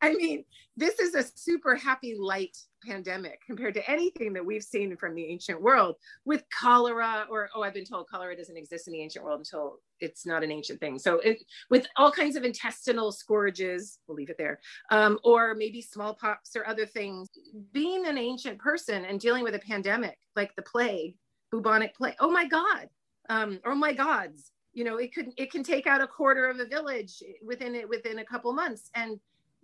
[0.00, 0.44] I mean,
[0.76, 5.24] this is a super happy light pandemic compared to anything that we've seen from the
[5.24, 9.24] ancient world with cholera or oh i've been told cholera doesn't exist in the ancient
[9.24, 10.98] world until it's not an ancient thing.
[10.98, 14.60] So it, with all kinds of intestinal scourges we'll leave it there
[14.90, 17.30] um, or maybe smallpox or other things
[17.72, 21.16] being an ancient person and dealing with a pandemic like the plague
[21.50, 22.88] bubonic plague oh my god
[23.30, 26.58] um, oh my gods you know it could it can take out a quarter of
[26.58, 28.90] a village within it within a couple months.
[28.94, 29.18] And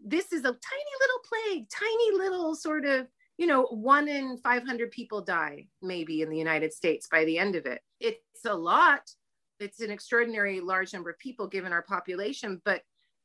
[0.05, 3.07] this is a tiny little plague, tiny little sort of,
[3.39, 7.57] you know, one in 500 people die maybe in the United States by the end
[7.57, 7.81] of it.
[8.01, 9.03] It's a lot.
[9.59, 12.83] It's an extraordinary large number of people given our population, but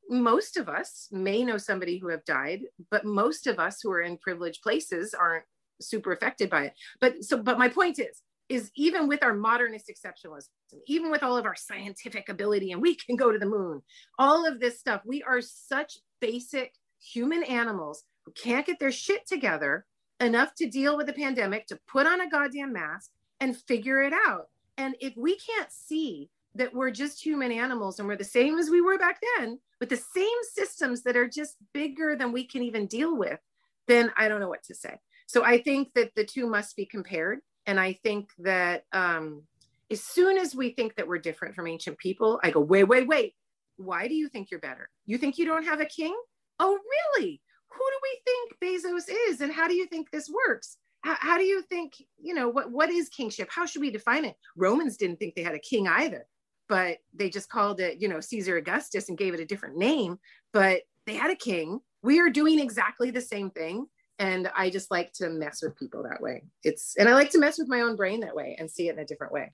[0.09, 2.61] most of us may know somebody who have died,
[2.91, 5.45] but most of us who are in privileged places aren't
[5.81, 6.73] super affected by it.
[7.01, 10.49] But so, but my point is, is even with our modernist exceptionalism,
[10.87, 13.81] even with all of our scientific ability, and we can go to the moon,
[14.19, 19.27] all of this stuff, we are such basic human animals who can't get their shit
[19.27, 19.85] together
[20.19, 24.13] enough to deal with the pandemic, to put on a goddamn mask and figure it
[24.13, 24.47] out.
[24.77, 28.69] And if we can't see that we're just human animals and we're the same as
[28.69, 32.63] we were back then, with the same systems that are just bigger than we can
[32.63, 33.39] even deal with,
[33.87, 34.99] then I don't know what to say.
[35.27, 37.39] So I think that the two must be compared.
[37.67, 39.43] And I think that um,
[39.91, 43.07] as soon as we think that we're different from ancient people, I go, wait, wait,
[43.07, 43.33] wait.
[43.77, 44.89] Why do you think you're better?
[45.05, 46.15] You think you don't have a king?
[46.59, 46.79] Oh,
[47.17, 47.41] really?
[47.69, 49.41] Who do we think Bezos is?
[49.41, 50.77] And how do you think this works?
[51.01, 53.49] How, how do you think, you know, what, what is kingship?
[53.51, 54.35] How should we define it?
[54.55, 56.25] Romans didn't think they had a king either,
[56.69, 60.19] but they just called it, you know, Caesar Augustus and gave it a different name.
[60.53, 61.79] But they had a king.
[62.01, 63.87] We are doing exactly the same thing
[64.19, 67.39] and i just like to mess with people that way it's and i like to
[67.39, 69.51] mess with my own brain that way and see it in a different way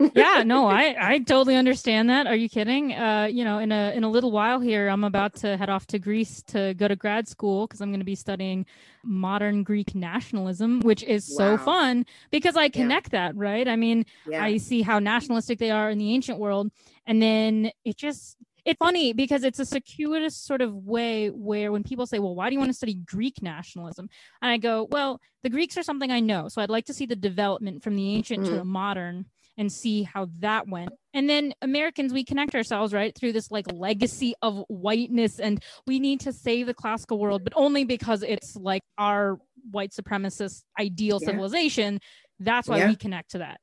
[0.14, 3.94] yeah no i i totally understand that are you kidding uh you know in a
[3.94, 6.96] in a little while here i'm about to head off to greece to go to
[6.96, 8.64] grad school because i'm going to be studying
[9.04, 11.56] modern greek nationalism which is wow.
[11.56, 13.28] so fun because i connect yeah.
[13.28, 14.42] that right i mean yeah.
[14.42, 16.70] i see how nationalistic they are in the ancient world
[17.06, 21.82] and then it just it's funny because it's a circuitous sort of way where when
[21.82, 24.08] people say, well, why do you want to study Greek nationalism?
[24.40, 26.48] And I go, well, the Greeks are something I know.
[26.48, 28.52] So I'd like to see the development from the ancient mm-hmm.
[28.52, 30.90] to the modern and see how that went.
[31.12, 36.00] And then Americans, we connect ourselves right through this like legacy of whiteness, and we
[36.00, 39.38] need to save the classical world, but only because it's like our
[39.70, 41.28] white supremacist ideal yeah.
[41.28, 42.00] civilization.
[42.40, 42.88] That's why yeah.
[42.88, 43.60] we connect to that.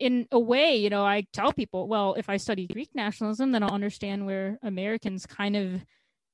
[0.00, 3.62] In a way, you know, I tell people, well, if I study Greek nationalism, then
[3.62, 5.84] I'll understand where Americans kind of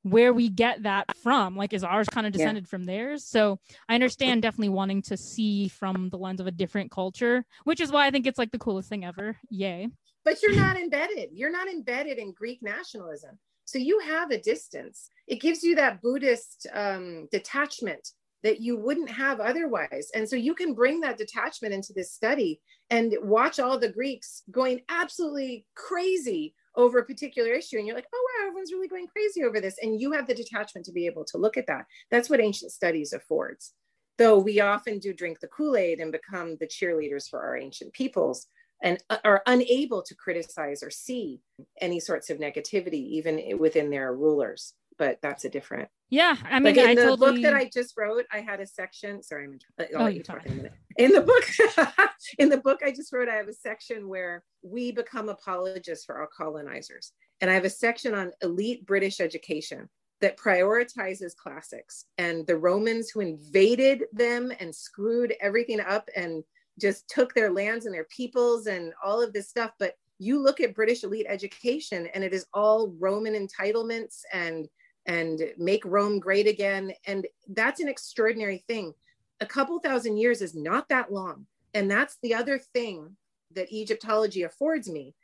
[0.03, 1.57] where we get that from.
[1.57, 2.69] Like, is ours kind of descended yeah.
[2.69, 3.25] from theirs?
[3.25, 3.59] So
[3.89, 7.91] I understand definitely wanting to see from the lens of a different culture, which is
[7.91, 9.37] why I think it's like the coolest thing ever.
[9.51, 9.89] Yay.
[10.25, 11.31] But you're not embedded.
[11.33, 13.39] You're not embedded in Greek nationalism.
[13.65, 15.11] So you have a distance.
[15.27, 18.13] It gives you that Buddhist um, detachment
[18.43, 20.11] that you wouldn't have otherwise.
[20.15, 22.61] And so you can bring that detachment into this study
[22.91, 27.79] and watch all the Greeks going absolutely crazy over a particular issue.
[27.79, 29.79] And you're like, oh, wow, everyone's really going crazy over this.
[29.83, 31.87] And you have the detachment to be able to look at that.
[32.11, 33.73] That's what ancient studies affords.
[34.19, 37.93] Though we often do drink the Kool Aid and become the cheerleaders for our ancient
[37.93, 38.47] peoples
[38.83, 41.41] and are unable to criticize or see
[41.81, 45.89] any sorts of negativity, even within their rulers but that's a different.
[46.09, 47.33] Yeah, I mean, like in I the totally...
[47.33, 49.23] book that I just wrote, I had a section.
[49.23, 49.59] Sorry, I'm.
[49.79, 50.73] I'll oh, let you talk in a minute.
[50.97, 54.93] In the book, in the book I just wrote, I have a section where we
[54.93, 59.89] become apologists for our colonizers, and I have a section on elite British education
[60.21, 66.43] that prioritizes classics and the Romans who invaded them and screwed everything up and
[66.81, 70.61] just took their lands and their peoples and all of this stuff, but you look
[70.61, 74.67] at British elite education and it is all Roman entitlements and
[75.07, 76.93] and make Rome great again.
[77.07, 78.93] And that's an extraordinary thing.
[79.41, 81.47] A couple thousand years is not that long.
[81.75, 83.17] And that's the other thing
[83.55, 85.15] that Egyptology affords me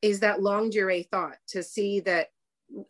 [0.00, 2.28] is that longue durée thought to see that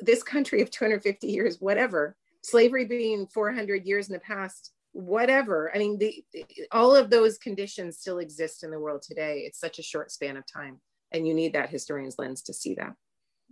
[0.00, 5.70] this country of 250 years, whatever, slavery being 400 years in the past, whatever.
[5.74, 6.24] I mean, the,
[6.70, 9.40] all of those conditions still exist in the world today.
[9.46, 10.80] It's such a short span of time.
[11.12, 12.94] And you need that historian's lens to see that.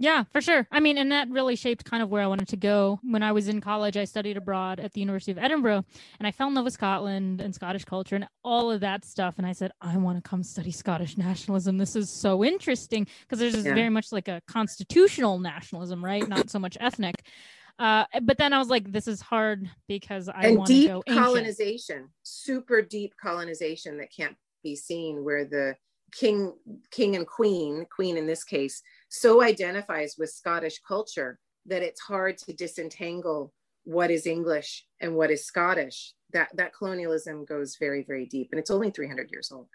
[0.01, 0.67] Yeah, for sure.
[0.73, 2.99] I mean, and that really shaped kind of where I wanted to go.
[3.03, 5.85] When I was in college, I studied abroad at the University of Edinburgh
[6.19, 9.35] and I fell in love with Scotland and Scottish culture and all of that stuff.
[9.37, 11.77] And I said, I want to come study Scottish nationalism.
[11.77, 13.75] This is so interesting because there's yeah.
[13.75, 16.27] very much like a constitutional nationalism, right?
[16.27, 17.23] Not so much ethnic.
[17.79, 22.09] Uh, but then I was like, this is hard because I want to go colonization,
[22.23, 25.77] super deep colonization that can't be seen where the
[26.13, 26.53] king
[26.91, 32.39] king and queen queen in this case so identifies with scottish culture that it's hard
[32.39, 33.53] to disentangle
[33.85, 38.59] what is english and what is scottish that that colonialism goes very very deep and
[38.59, 39.69] it's only 300 years old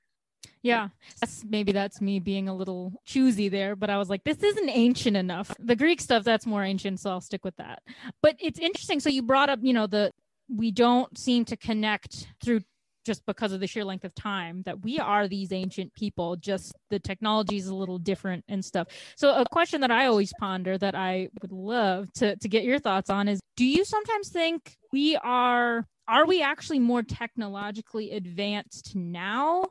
[0.62, 0.90] yeah,
[1.22, 4.70] that's maybe that's me being a little choosy there, but I was like, this isn't
[4.70, 5.52] ancient enough.
[5.60, 7.84] The Greek stuff that's more ancient, so I'll stick with that.
[8.22, 9.00] But it's interesting.
[9.00, 10.12] So you brought up, you know, the
[10.50, 12.62] we don't seem to connect through
[13.06, 16.74] just because of the sheer length of time that we are these ancient people just
[16.90, 18.88] the technology is a little different and stuff.
[19.16, 22.80] So a question that i always ponder that i would love to, to get your
[22.80, 28.96] thoughts on is do you sometimes think we are are we actually more technologically advanced
[28.96, 29.64] now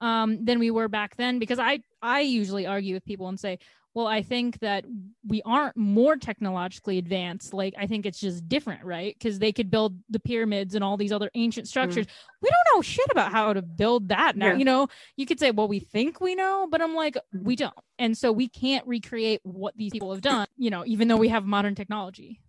[0.00, 1.38] um, than we were back then?
[1.38, 3.58] Because i i usually argue with people and say
[3.92, 4.84] well, I think that
[5.26, 7.52] we aren't more technologically advanced.
[7.52, 9.16] Like, I think it's just different, right?
[9.18, 11.70] Because they could build the pyramids and all these other ancient mm.
[11.70, 12.06] structures.
[12.06, 12.10] Mm.
[12.42, 14.48] We don't know shit about how to build that now.
[14.48, 14.54] Yeah.
[14.54, 17.42] You know, you could say, well, we think we know, but I'm like, mm.
[17.42, 17.74] we don't.
[17.98, 21.28] And so we can't recreate what these people have done, you know, even though we
[21.28, 22.40] have modern technology.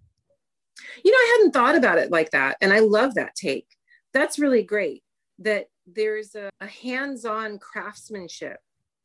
[1.03, 2.57] You know, I hadn't thought about it like that.
[2.61, 3.67] And I love that take.
[4.13, 5.03] That's really great
[5.39, 8.59] that there's a, a hands on craftsmanship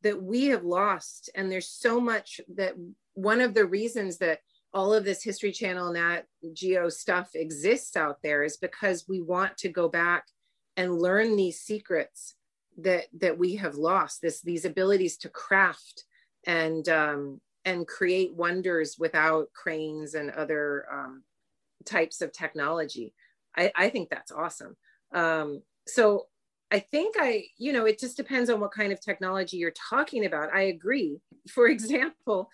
[0.07, 1.31] that we have lost.
[1.35, 2.75] And there's so much that
[3.15, 4.39] one of the reasons that
[4.73, 9.57] all of this history channel nat geo stuff exists out there is because we want
[9.57, 10.27] to go back
[10.77, 12.37] and learn these secrets
[12.79, 16.05] that that we have lost this these abilities to craft
[16.47, 21.25] and um, and create wonders without cranes and other um,
[21.85, 23.13] types of technology.
[23.57, 24.77] I, I think that's awesome.
[25.13, 26.27] Um, so
[26.71, 30.27] I think I, you know, it just depends on what kind of technology you're talking
[30.27, 30.53] about.
[30.53, 31.21] I agree.
[31.49, 32.51] For example,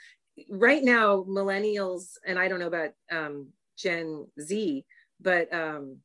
[0.49, 4.85] right now, millennials, and I don't know about um, Gen Z,
[5.21, 5.99] but um,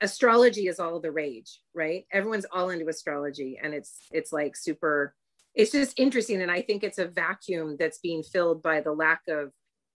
[0.00, 2.04] astrology is all the rage, right?
[2.12, 5.14] Everyone's all into astrology, and it's it's like super.
[5.54, 9.22] It's just interesting, and I think it's a vacuum that's being filled by the lack
[9.28, 9.50] of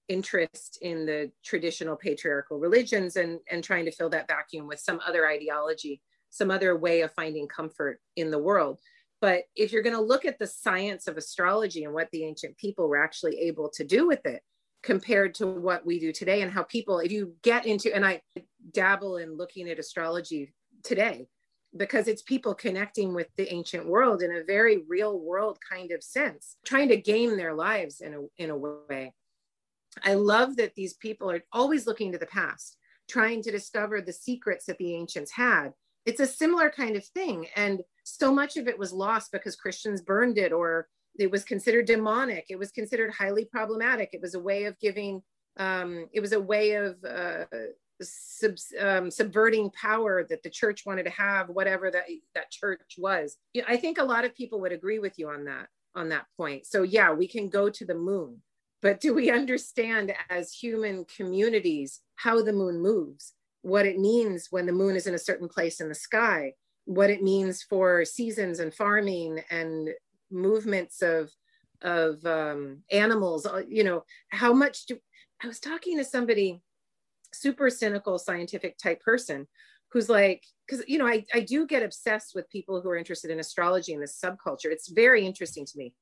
[0.09, 4.99] interest in the traditional patriarchal religions, and and trying to fill that vacuum with some
[5.05, 6.01] other ideology
[6.35, 8.79] some other way of finding comfort in the world.
[9.21, 12.57] But if you're going to look at the science of astrology and what the ancient
[12.57, 14.41] people were actually able to do with it
[14.83, 18.21] compared to what we do today, and how people, if you get into, and I
[18.71, 21.27] dabble in looking at astrology today,
[21.75, 26.03] because it's people connecting with the ancient world in a very real world kind of
[26.03, 29.13] sense, trying to game their lives in a, in a way.
[30.03, 32.77] I love that these people are always looking to the past,
[33.09, 35.71] trying to discover the secrets that the ancients had
[36.05, 37.47] it's a similar kind of thing.
[37.55, 40.87] And so much of it was lost because christians burned it or
[41.17, 42.45] it was considered demonic.
[42.49, 44.09] It was considered highly problematic.
[44.11, 45.21] It was a way of giving
[45.57, 47.45] um, it was a way of uh,
[48.01, 52.03] sub, um, subverting power that the church wanted to have whatever that
[52.33, 53.37] that church was.
[53.65, 56.65] I think a lot of people would agree with you on that on that point.
[56.65, 58.41] So yeah we can go to the moon
[58.81, 63.33] but do we understand as human communities how the moon moves
[63.65, 66.53] what it means when the moon is in a certain place in the sky
[66.85, 69.89] what it means for seasons and farming and
[70.29, 71.31] movements of
[71.81, 73.47] of um, animals.
[73.47, 74.97] Uh, you know how much do
[75.43, 76.61] i was talking to somebody
[77.33, 79.47] super cynical scientific type person
[79.91, 83.31] who's like because you know I, I do get obsessed with people who are interested
[83.31, 84.71] in astrology and this subculture.
[84.71, 85.93] It's very interesting to me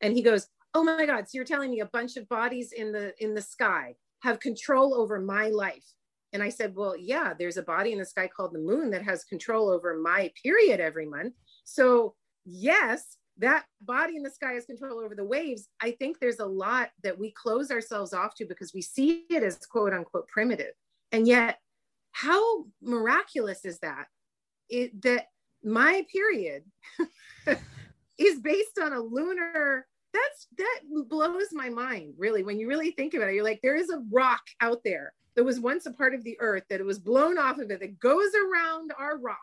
[0.00, 2.90] and he goes oh my god so you're telling me a bunch of bodies in
[2.90, 5.84] the in the sky have control over my life
[6.32, 9.02] and i said well yeah there's a body in the sky called the moon that
[9.02, 11.34] has control over my period every month.
[11.64, 12.14] So
[12.44, 15.68] yes that body in the sky has control over the waves.
[15.80, 19.42] I think there's a lot that we close ourselves off to because we see it
[19.42, 20.74] as quote unquote primitive.
[21.12, 21.58] And yet
[22.12, 24.06] how miraculous is that?
[24.68, 25.26] It that
[25.64, 26.64] my period
[28.18, 33.14] is based on a lunar that's that blows my mind really when you really think
[33.14, 36.14] about it you're like there is a rock out there that was once a part
[36.14, 39.38] of the earth that it was blown off of it that goes around our rock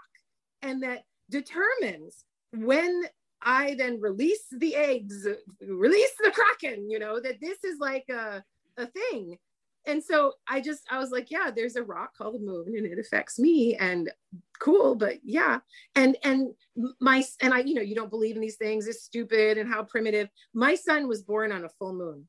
[0.62, 3.04] and that determines when
[3.42, 5.26] I then release the eggs,
[5.62, 8.44] release the kraken, you know, that this is like a,
[8.78, 9.38] a thing.
[9.86, 12.86] And so I just, I was like, yeah, there's a rock called the moon and
[12.86, 14.12] it affects me and
[14.60, 15.60] cool, but yeah.
[15.96, 16.54] And, and
[17.00, 19.84] my, and I, you know, you don't believe in these things, it's stupid and how
[19.84, 20.30] primitive.
[20.54, 22.28] My son was born on a full moon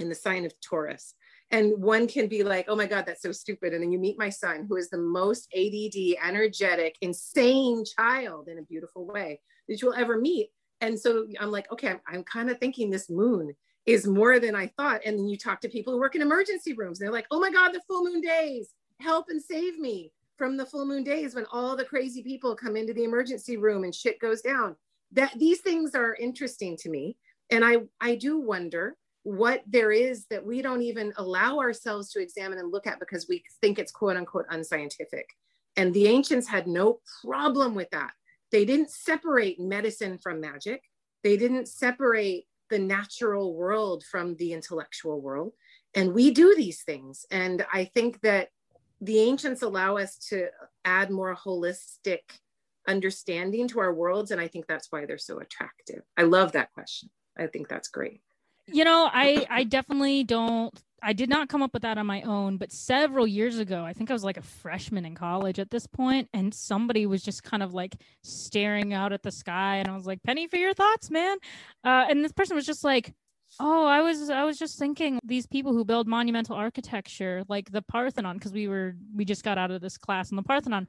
[0.00, 1.14] in the sign of Taurus.
[1.50, 3.72] And one can be like, oh my God, that's so stupid.
[3.72, 8.58] And then you meet my son, who is the most ADD, energetic, insane child in
[8.58, 10.50] a beautiful way that you'll ever meet.
[10.80, 13.54] And so I'm like, okay, I'm, I'm kind of thinking this moon
[13.86, 15.00] is more than I thought.
[15.04, 16.98] And you talk to people who work in emergency rooms.
[16.98, 18.70] They're like, oh my God, the full moon days,
[19.00, 22.76] help and save me from the full moon days when all the crazy people come
[22.76, 24.76] into the emergency room and shit goes down.
[25.12, 27.16] That these things are interesting to me.
[27.50, 32.20] And I, I do wonder what there is that we don't even allow ourselves to
[32.20, 35.26] examine and look at because we think it's quote unquote unscientific.
[35.76, 38.12] And the ancients had no problem with that.
[38.50, 40.82] They didn't separate medicine from magic.
[41.22, 45.52] They didn't separate the natural world from the intellectual world.
[45.94, 47.26] And we do these things.
[47.30, 48.48] And I think that
[49.00, 50.48] the ancients allow us to
[50.84, 52.20] add more holistic
[52.88, 54.30] understanding to our worlds.
[54.30, 56.02] And I think that's why they're so attractive.
[56.16, 57.10] I love that question.
[57.38, 58.20] I think that's great.
[58.72, 62.22] You know, I I definitely don't I did not come up with that on my
[62.22, 65.70] own, but several years ago, I think I was like a freshman in college at
[65.70, 69.88] this point, and somebody was just kind of like staring out at the sky, and
[69.88, 71.36] I was like, "Penny, for your thoughts, man."
[71.84, 73.14] Uh, and this person was just like,
[73.60, 77.82] "Oh, I was I was just thinking these people who build monumental architecture, like the
[77.82, 80.88] Parthenon, because we were we just got out of this class on the Parthenon."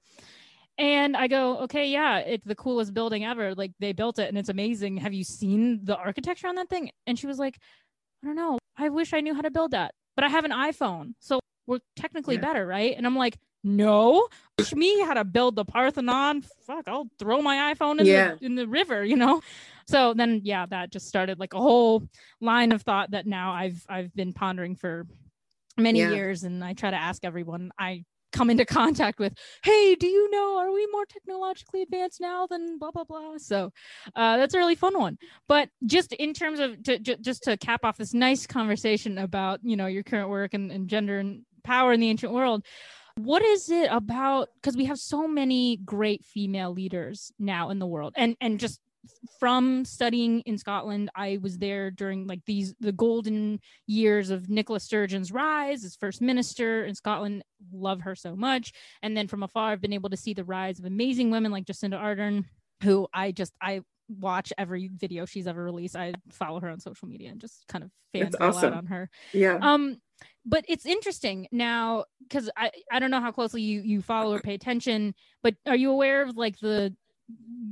[0.78, 3.56] And I go, okay, yeah, it's the coolest building ever.
[3.56, 4.98] Like they built it and it's amazing.
[4.98, 6.92] Have you seen the architecture on that thing?
[7.08, 7.58] And she was like,
[8.24, 8.60] I don't know.
[8.78, 11.14] I wish I knew how to build that, but I have an iPhone.
[11.20, 12.42] So we're technically yeah.
[12.42, 12.96] better, right?
[12.96, 16.44] And I'm like, no, teach me how to build the Parthenon.
[16.66, 18.36] Fuck, I'll throw my iPhone in, yeah.
[18.36, 19.42] the, in the river, you know?
[19.88, 22.04] So then, yeah, that just started like a whole
[22.40, 25.08] line of thought that now I've, I've been pondering for
[25.76, 26.12] many yeah.
[26.12, 26.44] years.
[26.44, 28.06] And I try to ask everyone I
[28.38, 29.34] come into contact with
[29.64, 33.38] hey do you know are we more technologically advanced now than blah blah blah?
[33.38, 33.72] So
[34.16, 35.18] uh, that's a really fun one.
[35.48, 39.60] But just in terms of to, j- just to cap off this nice conversation about
[39.64, 42.64] you know your current work and, and gender and power in the ancient world
[43.16, 47.88] what is it about because we have so many great female leaders now in the
[47.88, 48.80] world and and just
[49.40, 54.80] from studying in Scotland, I was there during like these the golden years of Nicola
[54.80, 57.44] Sturgeon's rise as first minister in Scotland.
[57.72, 58.74] Love her so much.
[59.02, 61.66] And then from afar, I've been able to see the rise of amazing women like
[61.66, 62.46] Jacinda Ardern,
[62.84, 65.96] who I just I watch every video she's ever released.
[65.96, 68.74] I follow her on social media and just kind of fan awesome.
[68.74, 69.10] out on her.
[69.34, 69.58] Yeah.
[69.62, 69.98] Um,
[70.46, 74.40] but it's interesting now because I I don't know how closely you you follow or
[74.40, 76.96] pay attention, but are you aware of like the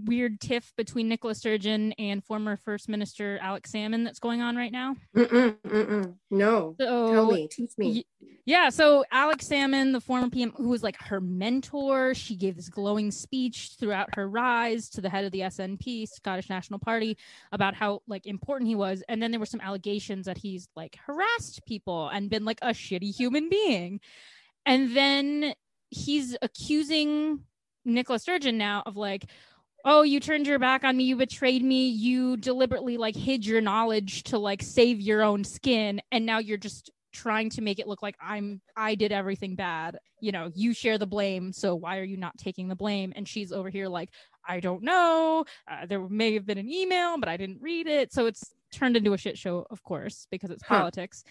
[0.06, 4.72] weird tiff between Nicola Sturgeon and former First Minister Alex Salmond that's going on right
[4.72, 4.96] now?
[5.16, 6.14] Mm-mm, mm-mm.
[6.30, 6.76] No.
[6.80, 8.06] So, Tell me, teach me.
[8.46, 8.70] Yeah.
[8.70, 13.12] So Alex Salmond, the former PM, who was like her mentor, she gave this glowing
[13.12, 17.18] speech throughout her rise to the head of the SNP, Scottish National Party,
[17.52, 19.04] about how like important he was.
[19.10, 22.70] And then there were some allegations that he's like harassed people and been like a
[22.70, 24.00] shitty human being.
[24.66, 25.54] And then
[25.90, 27.40] he's accusing
[27.86, 29.26] Nicola Sturgeon now of like,
[29.86, 33.62] oh, you turned your back on me, you betrayed me, you deliberately like hid your
[33.62, 37.88] knowledge to like save your own skin, and now you're just trying to make it
[37.88, 39.98] look like I'm I did everything bad.
[40.20, 43.14] You know, you share the blame, so why are you not taking the blame?
[43.16, 44.10] And she's over here like,
[44.48, 45.46] I don't know.
[45.70, 48.12] Uh, there may have been an email, but I didn't read it.
[48.12, 50.80] So it's turned into a shit show, of course, because it's huh.
[50.80, 51.24] politics.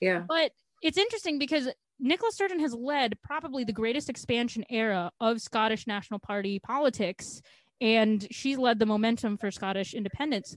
[0.00, 0.24] Yeah.
[0.28, 0.52] But
[0.82, 1.68] it's interesting because
[2.00, 7.42] Nicola Sturgeon has led probably the greatest expansion era of Scottish National Party politics,
[7.80, 10.56] and she's led the momentum for Scottish independence.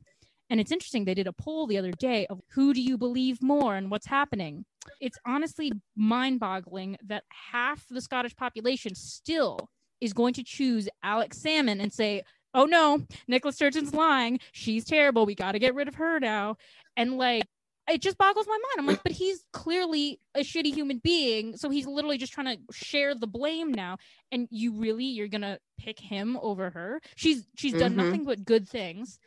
[0.49, 3.41] And it's interesting, they did a poll the other day of who do you believe
[3.41, 4.65] more and what's happening.
[5.01, 9.69] It's honestly mind boggling that half the Scottish population still
[9.99, 12.23] is going to choose Alex Salmond and say,
[12.53, 14.39] oh no, Nicola Sturgeon's lying.
[14.51, 15.25] She's terrible.
[15.25, 16.57] We got to get rid of her now.
[16.95, 17.43] And like,
[17.89, 18.79] it just boggles my mind.
[18.79, 21.57] I'm like, but he's clearly a shitty human being.
[21.57, 23.97] So he's literally just trying to share the blame now.
[24.31, 27.01] And you really, you're going to pick him over her.
[27.15, 28.05] She's, she's done mm-hmm.
[28.05, 29.19] nothing but good things.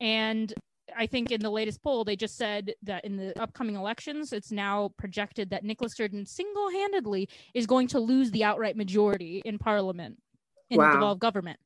[0.00, 0.52] And
[0.96, 4.50] I think in the latest poll, they just said that in the upcoming elections, it's
[4.50, 9.58] now projected that Nicola Sturgeon single handedly is going to lose the outright majority in
[9.58, 10.18] parliament
[10.70, 10.88] in wow.
[10.88, 11.58] the devolved government.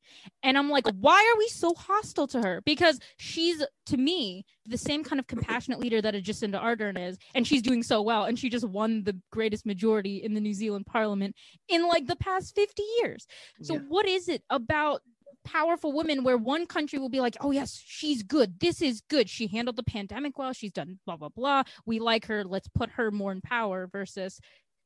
[0.42, 2.62] And I'm like, why are we so hostile to her?
[2.64, 7.18] Because she's, to me, the same kind of compassionate leader that a Jacinda Ardern is.
[7.34, 8.24] And she's doing so well.
[8.24, 11.36] And she just won the greatest majority in the New Zealand parliament
[11.68, 13.26] in like the past 50 years.
[13.62, 13.80] So, yeah.
[13.88, 15.02] what is it about
[15.44, 18.58] powerful women where one country will be like, oh, yes, she's good.
[18.58, 19.28] This is good.
[19.28, 20.52] She handled the pandemic well.
[20.52, 21.62] She's done blah, blah, blah.
[21.86, 22.44] We like her.
[22.44, 24.40] Let's put her more in power versus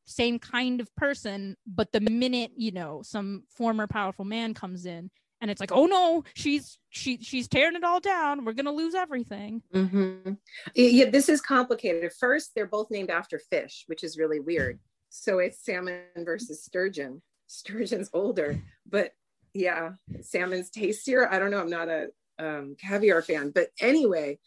[0.08, 1.56] same kind of person.
[1.66, 5.86] But the minute, you know, some former powerful man comes in and it's like, oh
[5.86, 8.44] no, she's she she's tearing it all down.
[8.44, 9.62] We're gonna lose everything.
[9.74, 10.32] Mm-hmm.
[10.74, 12.12] Yeah, this is complicated.
[12.18, 14.78] First, they're both named after fish, which is really weird.
[15.10, 17.22] So it's salmon versus sturgeon.
[17.46, 19.12] Sturgeon's older, but
[19.54, 21.28] yeah, salmon's tastier.
[21.30, 21.60] I don't know.
[21.60, 24.38] I'm not a um, caviar fan, but anyway,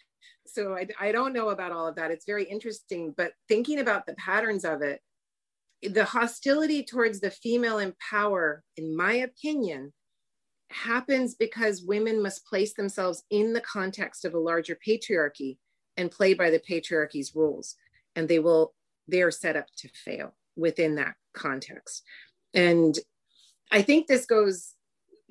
[0.45, 2.11] so I, I don't know about all of that.
[2.11, 5.01] It's very interesting, but thinking about the patterns of it,
[5.83, 9.93] the hostility towards the female in power, in my opinion,
[10.69, 15.57] happens because women must place themselves in the context of a larger patriarchy
[15.97, 17.75] and play by the patriarchy's rules.
[18.15, 18.73] And they will,
[19.07, 22.03] they are set up to fail within that context.
[22.53, 22.97] And
[23.71, 24.75] I think this goes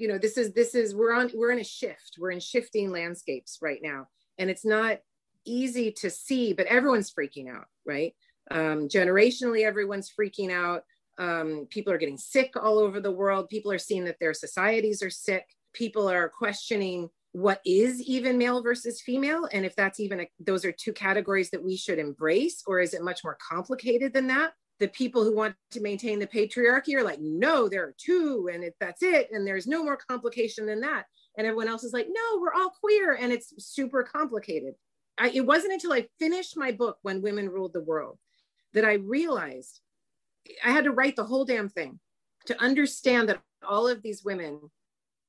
[0.01, 2.91] you know this is this is we're on we're in a shift we're in shifting
[2.91, 4.99] landscapes right now and it's not
[5.45, 8.15] easy to see but everyone's freaking out right
[8.51, 10.85] um, generationally everyone's freaking out
[11.19, 15.03] um, people are getting sick all over the world people are seeing that their societies
[15.03, 20.21] are sick people are questioning what is even male versus female and if that's even
[20.21, 24.13] a, those are two categories that we should embrace or is it much more complicated
[24.13, 27.95] than that the people who want to maintain the patriarchy are like, no, there are
[27.99, 31.05] two, and it, that's it, and there's no more complication than that.
[31.37, 34.75] And everyone else is like, no, we're all queer, and it's super complicated.
[35.19, 38.19] I, it wasn't until I finished my book, When Women Ruled the World,
[38.75, 39.81] that I realized
[40.65, 41.99] I had to write the whole damn thing
[42.47, 44.59] to understand that all of these women,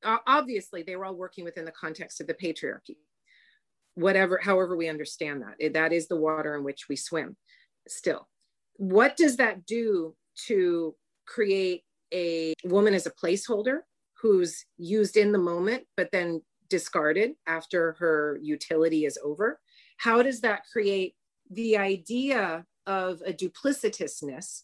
[0.04, 2.98] obviously, they were all working within the context of the patriarchy.
[3.96, 7.36] Whatever, however, we understand that, that is the water in which we swim
[7.88, 8.28] still
[8.78, 10.16] what does that do
[10.48, 11.84] to create
[12.14, 13.80] a woman as a placeholder
[14.22, 19.60] who's used in the moment but then discarded after her utility is over
[19.98, 21.16] how does that create
[21.52, 24.64] the idea of a duplicitousness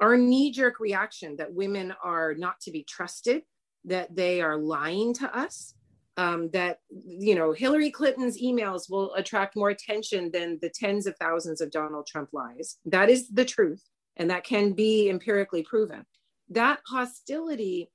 [0.00, 3.42] our knee-jerk reaction that women are not to be trusted
[3.84, 5.74] that they are lying to us
[6.16, 11.16] um, that you know Hillary Clinton's emails will attract more attention than the tens of
[11.16, 12.78] thousands of Donald Trump lies.
[12.84, 13.82] That is the truth,
[14.16, 16.04] and that can be empirically proven.
[16.50, 17.90] That hostility,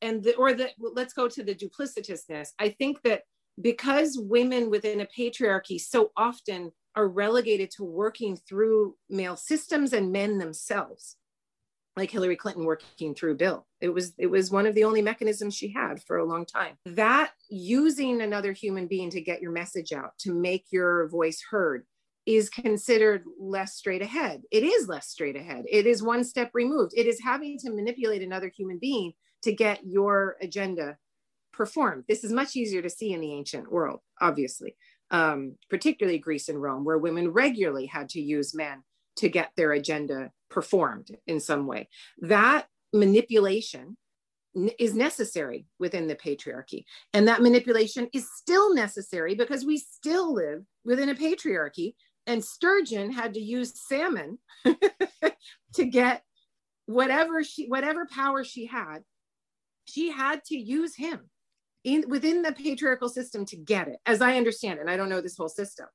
[0.00, 2.48] and the, or the let's go to the duplicitousness.
[2.58, 3.22] I think that
[3.60, 10.12] because women within a patriarchy so often are relegated to working through male systems and
[10.12, 11.16] men themselves
[11.96, 13.66] like Hillary Clinton working through Bill.
[13.80, 16.76] It was it was one of the only mechanisms she had for a long time.
[16.86, 21.84] That using another human being to get your message out, to make your voice heard
[22.24, 24.42] is considered less straight ahead.
[24.50, 25.64] It is less straight ahead.
[25.68, 26.92] It is one step removed.
[26.96, 29.12] It is having to manipulate another human being
[29.42, 30.96] to get your agenda
[31.52, 32.04] performed.
[32.08, 34.76] This is much easier to see in the ancient world, obviously,
[35.12, 38.82] um, particularly Greece and Rome, where women regularly had to use men
[39.16, 41.88] to get their agenda performed in some way.
[42.18, 43.96] That manipulation
[44.78, 46.84] is necessary within the patriarchy.
[47.14, 51.94] And that manipulation is still necessary because we still live within a patriarchy.
[52.26, 54.38] And Sturgeon had to use salmon
[55.74, 56.22] to get
[56.86, 58.98] whatever she whatever power she had
[59.84, 61.30] she had to use him
[61.84, 64.82] in within the patriarchal system to get it, as I understand it.
[64.82, 65.86] And I don't know this whole system.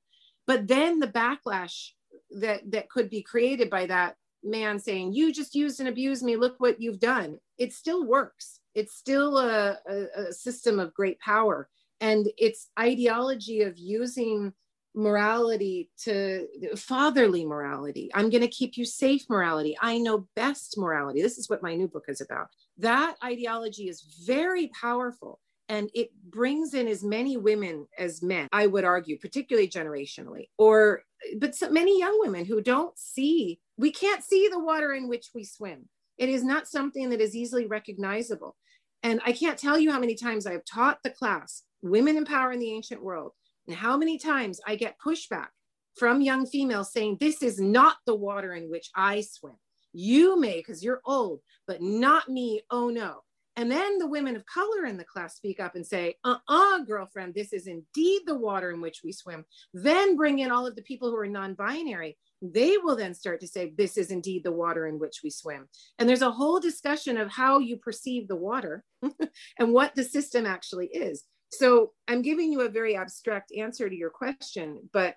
[0.45, 1.89] But then the backlash
[2.31, 6.35] that that could be created by that man saying, You just used and abused me,
[6.35, 7.39] look what you've done.
[7.57, 8.59] It still works.
[8.75, 11.69] It's still a, a, a system of great power.
[11.99, 14.53] And its ideology of using
[14.93, 18.09] morality to fatherly morality.
[18.13, 19.77] I'm going to keep you safe morality.
[19.81, 21.21] I know best morality.
[21.21, 22.47] This is what my new book is about.
[22.79, 25.39] That ideology is very powerful
[25.69, 31.03] and it brings in as many women as men, I would argue, particularly generationally, or
[31.37, 35.29] but so many young women who don't see, we can't see the water in which
[35.33, 35.89] we swim.
[36.17, 38.55] It is not something that is easily recognizable.
[39.03, 42.51] And I can't tell you how many times I've taught the class, Women in Power
[42.51, 43.33] in the Ancient World,
[43.67, 45.47] and how many times I get pushback
[45.95, 49.57] from young females saying, This is not the water in which I swim.
[49.93, 52.61] You may, because you're old, but not me.
[52.69, 53.21] Oh no.
[53.57, 56.79] And then the women of color in the class speak up and say, uh uh,
[56.83, 59.45] girlfriend, this is indeed the water in which we swim.
[59.73, 62.17] Then bring in all of the people who are non binary.
[62.39, 65.67] They will then start to say, this is indeed the water in which we swim.
[65.97, 68.83] And there's a whole discussion of how you perceive the water
[69.59, 71.23] and what the system actually is.
[71.51, 75.15] So I'm giving you a very abstract answer to your question, but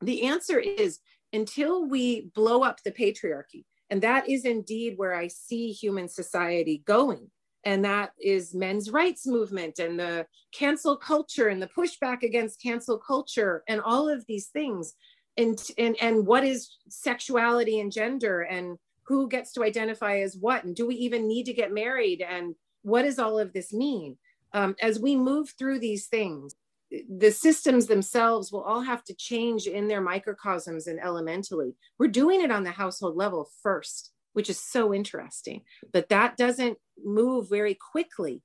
[0.00, 1.00] the answer is
[1.34, 6.82] until we blow up the patriarchy, and that is indeed where I see human society
[6.86, 7.30] going.
[7.68, 12.98] And that is men's rights movement and the cancel culture and the pushback against cancel
[12.98, 14.94] culture and all of these things.
[15.36, 16.58] And, and, and what is
[16.88, 20.64] sexuality and gender and who gets to identify as what?
[20.64, 22.20] And do we even need to get married?
[22.22, 24.16] And what does all of this mean?
[24.52, 26.54] um, as we move through these things,
[26.90, 31.74] the systems themselves will all have to change in their microcosms and elementally.
[31.98, 35.62] We're doing it on the household level first, which is so interesting.
[35.92, 38.42] But that doesn't move very quickly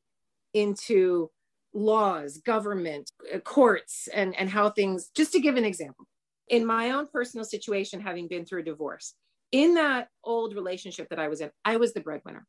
[0.54, 1.32] into
[1.74, 6.08] laws, government, uh, courts, and, and how things, just to give an example.
[6.50, 9.16] In my own personal situation, having been through a divorce,
[9.52, 12.46] in that old relationship that I was in, I was the breadwinner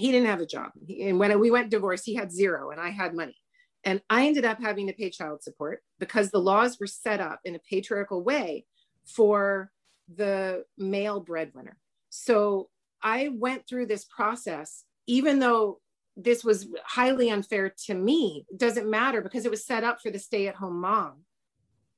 [0.00, 0.70] he didn't have a job.
[0.88, 3.36] and when we went divorced, he had zero and I had money.
[3.84, 7.40] And I ended up having to pay child support because the laws were set up
[7.44, 8.64] in a patriarchal way
[9.04, 9.70] for
[10.14, 11.76] the male breadwinner.
[12.10, 12.68] So
[13.02, 15.80] I went through this process, even though
[16.16, 20.18] this was highly unfair to me, doesn't matter because it was set up for the
[20.18, 21.24] stay at home mom.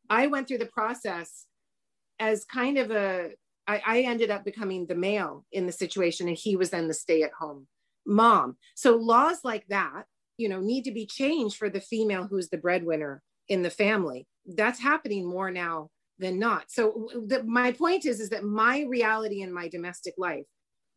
[0.08, 1.46] I went through the process
[2.20, 3.30] as kind of a,
[3.66, 6.94] I, I ended up becoming the male in the situation, and he was then the
[6.94, 7.66] stay at home
[8.06, 8.56] mom.
[8.74, 10.04] So laws like that,
[10.36, 14.26] you know, need to be changed for the female who's the breadwinner in the family.
[14.46, 15.90] That's happening more now
[16.22, 16.70] than not.
[16.70, 20.46] So the, my point is, is that my reality in my domestic life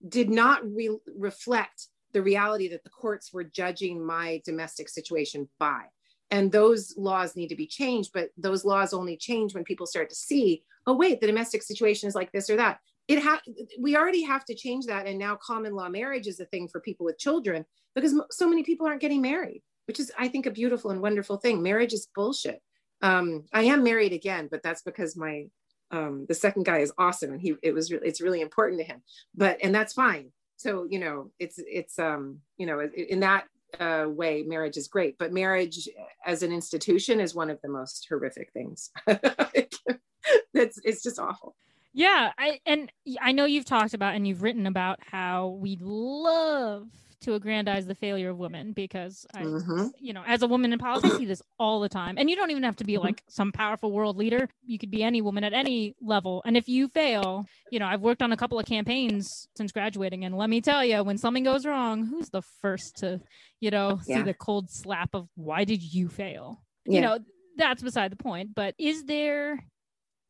[0.07, 5.81] did not re- reflect the reality that the courts were judging my domestic situation by.
[6.31, 10.09] And those laws need to be changed, but those laws only change when people start
[10.09, 13.41] to see, oh, wait, the domestic situation is like this or that it ha-
[13.79, 16.79] we already have to change that and now common law marriage is a thing for
[16.81, 20.51] people with children because so many people aren't getting married which is i think a
[20.51, 22.61] beautiful and wonderful thing marriage is bullshit
[23.01, 25.45] um, i am married again but that's because my
[25.91, 28.85] um, the second guy is awesome and he it was really it's really important to
[28.85, 29.01] him.
[29.35, 30.31] But and that's fine.
[30.57, 33.45] So you know it's it's um you know in that
[33.79, 35.89] uh, way marriage is great but marriage
[36.25, 38.91] as an institution is one of the most horrific things.
[40.55, 41.55] It's it's just awful.
[41.93, 42.91] Yeah, I and
[43.21, 46.87] I know you've talked about and you've written about how we love
[47.25, 49.87] to aggrandize the failure of women because I, mm-hmm.
[49.99, 52.17] you know, as a woman in politics, I see this all the time.
[52.17, 53.03] And you don't even have to be mm-hmm.
[53.03, 54.47] like some powerful world leader.
[54.65, 56.43] You could be any woman at any level.
[56.45, 60.23] And if you fail, you know, I've worked on a couple of campaigns since graduating,
[60.23, 63.19] and let me tell you, when something goes wrong, who's the first to,
[63.59, 64.17] you know, yeah.
[64.17, 66.61] see the cold slap of why did you fail?
[66.85, 66.95] Yeah.
[66.95, 67.19] You know,
[67.57, 68.53] that's beside the point.
[68.53, 69.59] But is there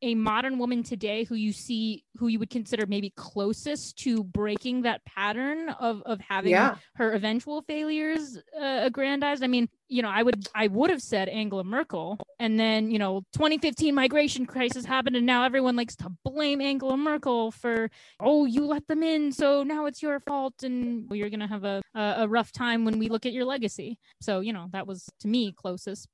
[0.02, 4.82] a modern woman today who you see who you would consider maybe closest to breaking
[4.82, 6.76] that pattern of of having yeah.
[6.94, 9.42] her eventual failures uh, aggrandized?
[9.42, 12.18] I mean you know i would i would have said angela merkel.
[12.38, 16.96] And then you know 2015 migration crisis happened and now everyone likes to blame angela
[16.96, 17.90] merkel for
[18.20, 21.82] oh you let them in so now it's your fault and you're gonna have a
[21.94, 23.98] a rough time when we look at your legacy.
[24.20, 26.08] So you know that was to me closest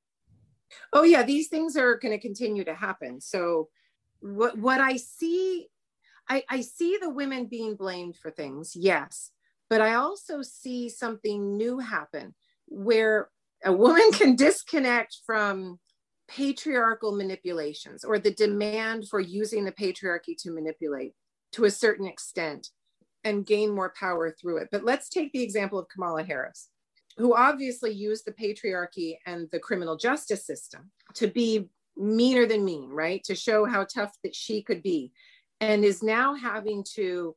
[0.92, 3.20] Oh yeah, these things are going to continue to happen.
[3.20, 3.68] So
[4.20, 5.68] what what I see,
[6.28, 9.30] I, I see the women being blamed for things, yes,
[9.68, 12.34] but I also see something new happen
[12.66, 13.28] where
[13.64, 15.78] a woman can disconnect from
[16.28, 21.14] patriarchal manipulations or the demand for using the patriarchy to manipulate
[21.52, 22.68] to a certain extent
[23.24, 24.68] and gain more power through it.
[24.72, 26.68] But let's take the example of Kamala Harris.
[27.16, 32.90] Who obviously used the patriarchy and the criminal justice system to be meaner than mean,
[32.90, 33.22] right?
[33.24, 35.12] To show how tough that she could be,
[35.60, 37.36] and is now having to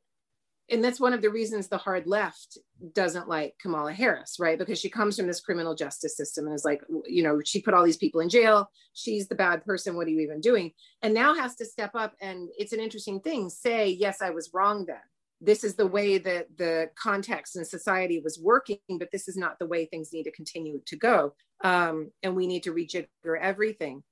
[0.68, 2.58] and that's one of the reasons the hard left
[2.92, 4.58] doesn't like Kamala Harris, right?
[4.58, 7.72] Because she comes from this criminal justice system and is like, you know, she put
[7.72, 8.68] all these people in jail.
[8.92, 9.94] She's the bad person.
[9.94, 10.72] What are you even doing?
[11.02, 12.14] And now has to step up.
[12.20, 14.96] And it's an interesting thing say, yes, I was wrong then.
[15.40, 19.58] This is the way that the context and society was working, but this is not
[19.58, 21.34] the way things need to continue to go.
[21.62, 24.02] Um, and we need to rejigger everything.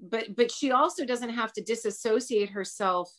[0.00, 3.10] But but she also doesn't have to disassociate herself.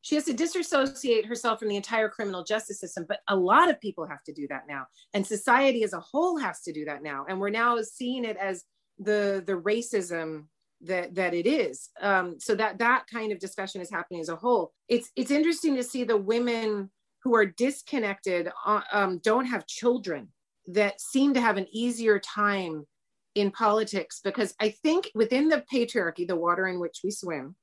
[0.00, 3.80] She has to disassociate herself from the entire criminal justice system but a lot of
[3.80, 4.86] people have to do that now.
[5.14, 7.26] And society as a whole has to do that now.
[7.28, 8.64] And we're now seeing it as
[8.98, 10.46] the the racism
[10.82, 11.90] that that it is.
[12.00, 14.72] Um, so that that kind of discussion is happening as a whole.
[14.88, 16.90] It's it's interesting to see the women
[17.24, 20.28] who are disconnected uh, um, don't have children
[20.66, 22.86] that seem to have an easier time
[23.34, 24.20] in politics.
[24.22, 27.56] Because i think within the patriarchy the water in which we swim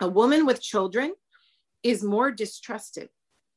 [0.00, 1.12] a woman with children
[1.82, 3.08] is more distrusted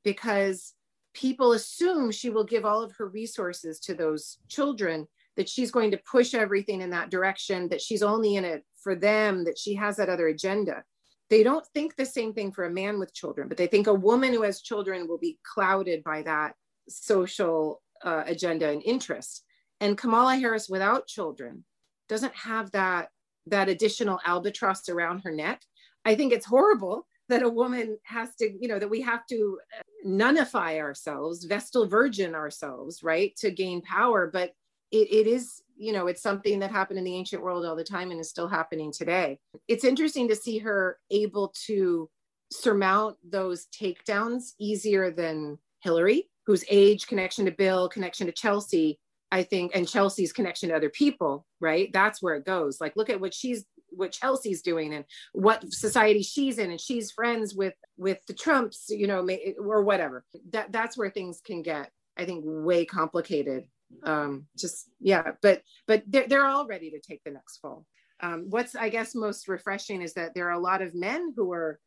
[0.04, 0.74] because
[1.14, 5.92] people assume she will give all of her resources to those children that she's going
[5.92, 9.74] to push everything in that direction that she's only in it for them that she
[9.76, 10.84] has that other agenda
[11.30, 13.94] they don't think the same thing for a man with children but they think a
[13.94, 16.54] woman who has children will be clouded by that
[16.88, 19.44] social uh, agenda and interest
[19.80, 21.64] and kamala harris without children
[22.08, 23.10] doesn't have that
[23.46, 25.62] that additional albatross around her neck
[26.06, 29.60] i think it's horrible that a woman has to, you know, that we have to
[29.78, 34.30] uh, nullify ourselves, Vestal Virgin ourselves, right, to gain power.
[34.32, 34.52] But
[34.92, 37.84] it, it is, you know, it's something that happened in the ancient world all the
[37.84, 39.40] time and is still happening today.
[39.68, 42.10] It's interesting to see her able to
[42.52, 49.00] surmount those takedowns easier than Hillary, whose age, connection to Bill, connection to Chelsea,
[49.32, 51.90] I think, and Chelsea's connection to other people, right?
[51.94, 52.82] That's where it goes.
[52.82, 57.12] Like, look at what she's what Chelsea's doing and what society she's in and she's
[57.12, 59.28] friends with with the Trumps you know
[59.60, 63.66] or whatever that that's where things can get I think way complicated
[64.04, 67.86] um just yeah but but they're, they're all ready to take the next fall.
[68.22, 71.52] Um, what's I guess most refreshing is that there are a lot of men who
[71.54, 71.80] are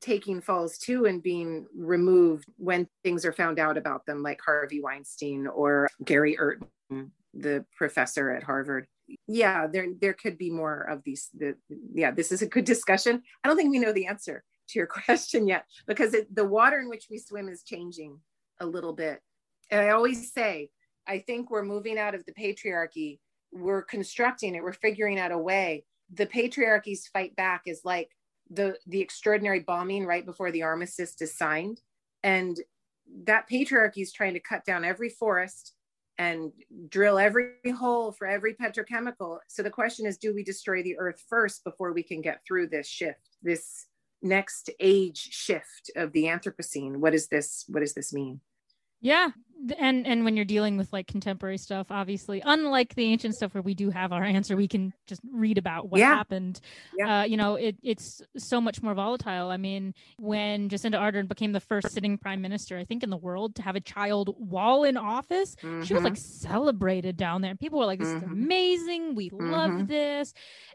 [0.00, 4.80] taking falls too and being removed when things are found out about them like Harvey
[4.80, 8.86] Weinstein or Gary Urton the professor at Harvard.
[9.26, 11.56] Yeah there there could be more of these the,
[11.92, 13.22] yeah this is a good discussion.
[13.42, 16.78] I don't think we know the answer to your question yet because it, the water
[16.78, 18.20] in which we swim is changing
[18.60, 19.20] a little bit.
[19.70, 20.70] And i always say
[21.10, 23.18] i think we're moving out of the patriarchy
[23.52, 25.84] we're constructing it we're figuring out a way
[26.14, 28.10] the patriarchy's fight back is like
[28.50, 31.80] the the extraordinary bombing right before the armistice is signed
[32.22, 32.58] and
[33.24, 35.74] that patriarchy is trying to cut down every forest
[36.18, 36.52] and
[36.90, 39.38] drill every hole for every petrochemical.
[39.48, 42.68] So the question is do we destroy the earth first before we can get through
[42.68, 43.86] this shift, this
[44.20, 46.96] next age shift of the Anthropocene?
[46.96, 48.40] What does this what does this mean?
[49.00, 49.30] Yeah.
[49.78, 53.62] And and when you're dealing with like contemporary stuff, obviously, unlike the ancient stuff where
[53.62, 56.14] we do have our answer, we can just read about what yeah.
[56.14, 56.60] happened.
[56.96, 57.20] Yeah.
[57.20, 59.50] Uh, you know, it, it's so much more volatile.
[59.50, 63.18] I mean, when Jacinda Ardern became the first sitting prime minister, I think in the
[63.18, 65.82] world to have a child while in office, mm-hmm.
[65.82, 66.48] she was like mm-hmm.
[66.48, 67.50] celebrated down there.
[67.50, 68.24] And people were like, This mm-hmm.
[68.24, 69.14] is amazing.
[69.14, 69.50] We mm-hmm.
[69.50, 70.32] love this.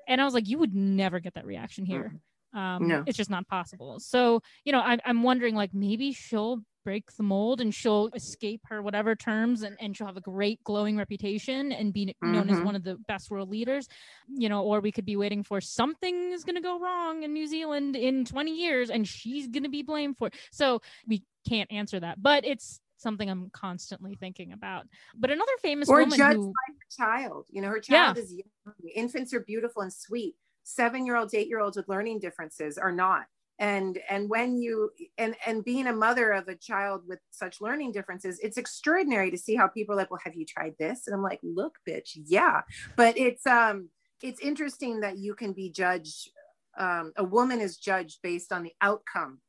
[0.07, 2.13] And I was like, you would never get that reaction here.
[2.13, 2.17] Mm-hmm.
[2.55, 3.03] Um, no.
[3.05, 3.99] it's just not possible.
[3.99, 8.61] So, you know, I, I'm wondering like maybe she'll break the mold and she'll escape
[8.69, 12.53] her whatever terms and, and she'll have a great glowing reputation and be known mm-hmm.
[12.53, 13.89] as one of the best world leaders
[14.29, 17.33] you know or we could be waiting for something is going to go wrong in
[17.33, 20.35] new zealand in 20 years and she's going to be blamed for it.
[20.51, 24.85] So we can't answer that but it's something i'm constantly thinking about.
[25.15, 28.23] But another famous or woman judged who, by her child you know her child yeah.
[28.23, 28.73] is young.
[28.95, 30.35] Infants are beautiful and sweet.
[30.63, 33.25] Seven year olds eight year olds with learning differences are not
[33.59, 37.91] and and when you and and being a mother of a child with such learning
[37.91, 41.07] differences it's extraordinary to see how people are like well have you tried this?
[41.07, 42.61] And i'm like look bitch yeah.
[42.95, 43.89] But it's um
[44.21, 46.29] it's interesting that you can be judged
[46.77, 49.39] um, a woman is judged based on the outcome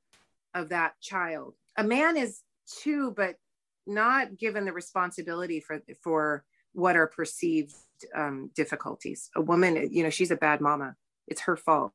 [0.54, 1.54] of that child.
[1.76, 2.42] A man is
[2.80, 3.36] too but
[3.86, 7.74] not given the responsibility for for what are perceived
[8.14, 9.30] um, difficulties.
[9.36, 10.96] A woman you know she's a bad mama.
[11.26, 11.92] It's her fault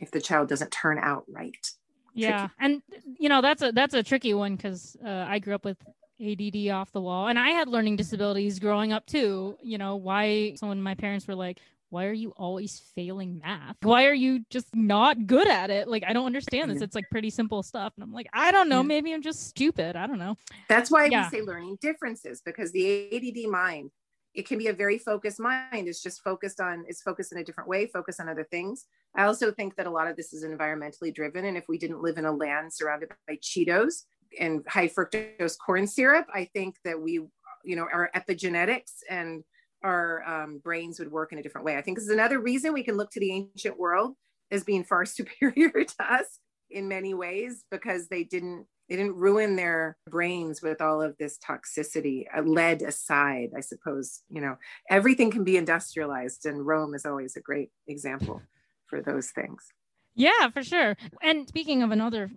[0.00, 1.70] if the child doesn't turn out right.
[2.14, 2.54] Yeah, tricky.
[2.60, 2.82] and
[3.18, 5.78] you know that's a that's a tricky one because uh, I grew up with
[6.20, 9.56] ADD off the wall, and I had learning disabilities growing up too.
[9.62, 10.54] You know why?
[10.56, 11.58] So when my parents were like,
[11.90, 13.76] "Why are you always failing math?
[13.82, 16.82] Why are you just not good at it?" Like I don't understand this.
[16.82, 18.82] It's like pretty simple stuff, and I'm like, I don't know.
[18.84, 19.96] Maybe I'm just stupid.
[19.96, 20.36] I don't know.
[20.68, 21.28] That's why yeah.
[21.30, 23.90] we say learning differences because the ADD mind
[24.34, 25.88] it can be a very focused mind.
[25.88, 28.86] It's just focused on it's focused in a different way focused on other things.
[29.16, 32.02] I also think that a lot of this is environmentally driven and if we didn't
[32.02, 34.04] live in a land surrounded by cheetos
[34.40, 37.20] and high fructose corn syrup i think that we
[37.64, 39.44] you know our epigenetics and
[39.84, 41.76] our um, brains would work in a different way.
[41.76, 44.16] I think this is another reason we can look to the ancient world
[44.50, 49.56] as being far superior to us in many ways because they didn't they didn't ruin
[49.56, 54.56] their brains with all of this toxicity uh, lead aside i suppose you know
[54.90, 58.40] everything can be industrialized and rome is always a great example
[58.86, 59.68] for those things
[60.14, 62.30] yeah for sure and speaking of another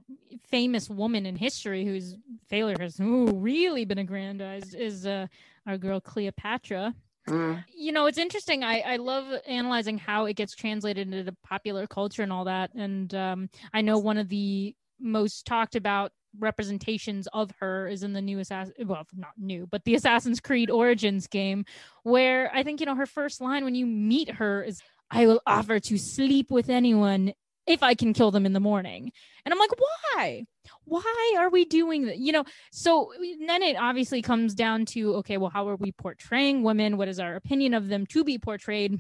[0.50, 2.16] famous woman in history whose
[2.50, 5.28] failure has ooh, really been aggrandized is uh,
[5.66, 6.94] our girl cleopatra
[7.28, 7.64] Mm.
[7.74, 8.64] You know, it's interesting.
[8.64, 12.74] I, I love analyzing how it gets translated into popular culture and all that.
[12.74, 18.14] And um, I know one of the most talked about representations of her is in
[18.14, 21.66] the new assassin well not new but the assassin's creed origins game
[22.04, 24.82] where i think you know her first line when you meet her is
[25.12, 27.34] i will offer to sleep with anyone
[27.68, 29.12] if I can kill them in the morning.
[29.46, 30.46] And I'm like, why?
[30.86, 32.18] Why are we doing that?
[32.18, 33.12] You know, so
[33.46, 36.98] then it obviously comes down to okay, well, how are we portraying women?
[36.98, 39.00] What is our opinion of them to be portrayed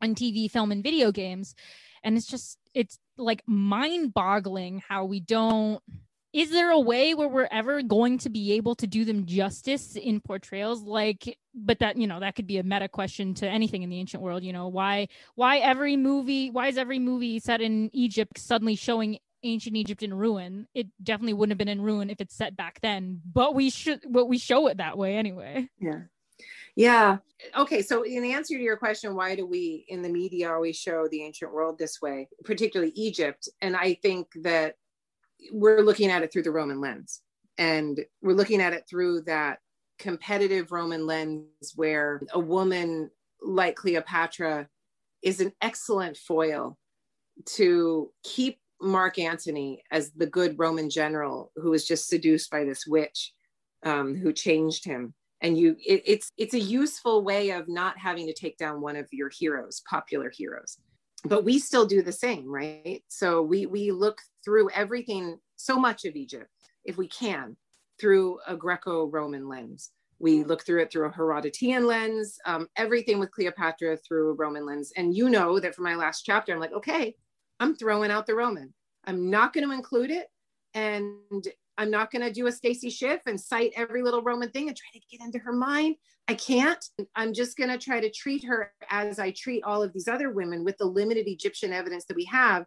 [0.00, 1.54] on TV, film, and video games?
[2.02, 5.82] And it's just, it's like mind boggling how we don't
[6.36, 9.96] is there a way where we're ever going to be able to do them justice
[9.96, 10.82] in portrayals?
[10.82, 13.98] Like but that you know that could be a meta question to anything in the
[13.98, 18.38] ancient world you know why why every movie why is every movie set in egypt
[18.38, 20.66] suddenly showing ancient egypt in ruin?
[20.74, 24.02] It definitely wouldn't have been in ruin if it's set back then but we should
[24.10, 25.70] but we show it that way anyway.
[25.80, 26.00] Yeah.
[26.74, 27.18] Yeah.
[27.56, 31.08] Okay so in answer to your question why do we in the media always show
[31.08, 33.48] the ancient world this way particularly egypt?
[33.62, 34.74] And i think that
[35.52, 37.22] we're looking at it through the Roman lens.
[37.58, 39.58] And we're looking at it through that
[39.98, 43.10] competitive Roman lens where a woman
[43.40, 44.68] like Cleopatra
[45.22, 46.76] is an excellent foil
[47.44, 52.86] to keep Mark Antony as the good Roman general who was just seduced by this
[52.86, 53.32] witch
[53.84, 55.14] um, who changed him.
[55.40, 58.96] And you, it, it's it's a useful way of not having to take down one
[58.96, 60.78] of your heroes, popular heroes
[61.24, 66.06] but we still do the same right so we we look through everything so much
[66.06, 66.48] of egypt
[66.86, 67.56] if we can
[68.00, 69.90] through a greco-roman lens.
[70.18, 74.64] We look through it through a herodotean lens um, everything with cleopatra through a roman
[74.64, 74.92] lens.
[74.96, 77.14] And you know that for my last chapter i'm like okay
[77.60, 78.72] i'm throwing out the roman.
[79.04, 80.28] I'm not going to include it
[80.74, 81.14] and
[81.78, 84.76] i'm not going to do a stacy schiff and cite every little roman thing and
[84.76, 85.96] try to get into her mind.
[86.28, 86.84] I can't.
[87.14, 90.30] I'm just going to try to treat her as I treat all of these other
[90.30, 92.66] women with the limited Egyptian evidence that we have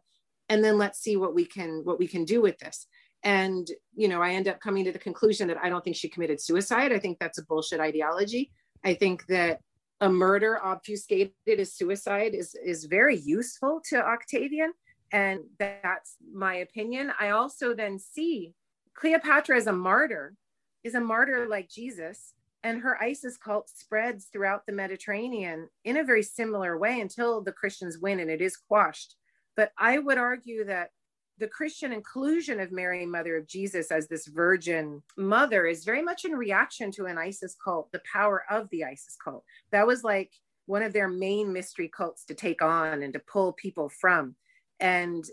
[0.50, 2.88] and then let's see what we can what we can do with this.
[3.24, 6.10] And you know, I end up coming to the conclusion that I don't think she
[6.10, 6.92] committed suicide.
[6.92, 8.52] I think that's a bullshit ideology.
[8.84, 9.62] I think that
[10.02, 14.74] a murder obfuscated as suicide is is very useful to Octavian
[15.12, 17.12] and that's my opinion.
[17.20, 18.54] I also then see
[18.94, 20.36] Cleopatra as a martyr
[20.84, 22.34] is a martyr like Jesus
[22.64, 27.52] and her Isis cult spreads throughout the Mediterranean in a very similar way until the
[27.52, 29.16] Christians win and it is quashed.
[29.60, 30.92] But I would argue that
[31.38, 36.24] the Christian inclusion of Mary, Mother of Jesus, as this virgin mother is very much
[36.24, 39.44] in reaction to an Isis cult, the power of the Isis cult.
[39.74, 40.32] That was like
[40.68, 44.38] one of their main mystery cults to take on and to pull people from.
[44.80, 45.26] And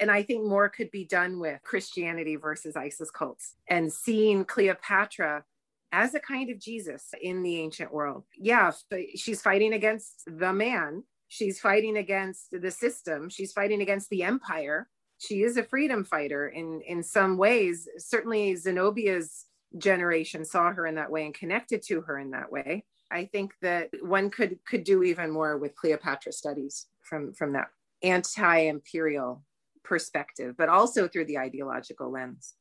[0.00, 5.44] and I think more could be done with Christianity versus Isis cults and seeing Cleopatra
[5.92, 8.24] as a kind of Jesus in the ancient world.
[8.36, 8.72] Yeah,
[9.14, 14.88] she's fighting against the man, she's fighting against the system, she's fighting against the empire.
[15.18, 17.88] She is a freedom fighter in in some ways.
[17.98, 22.84] Certainly Zenobia's generation saw her in that way and connected to her in that way.
[23.10, 27.68] I think that one could could do even more with Cleopatra studies from from that
[28.02, 29.42] anti-imperial
[29.82, 32.54] perspective, but also through the ideological lens.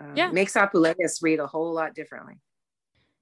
[0.00, 0.30] Um, yeah.
[0.32, 2.40] makes Apuleius read a whole lot differently.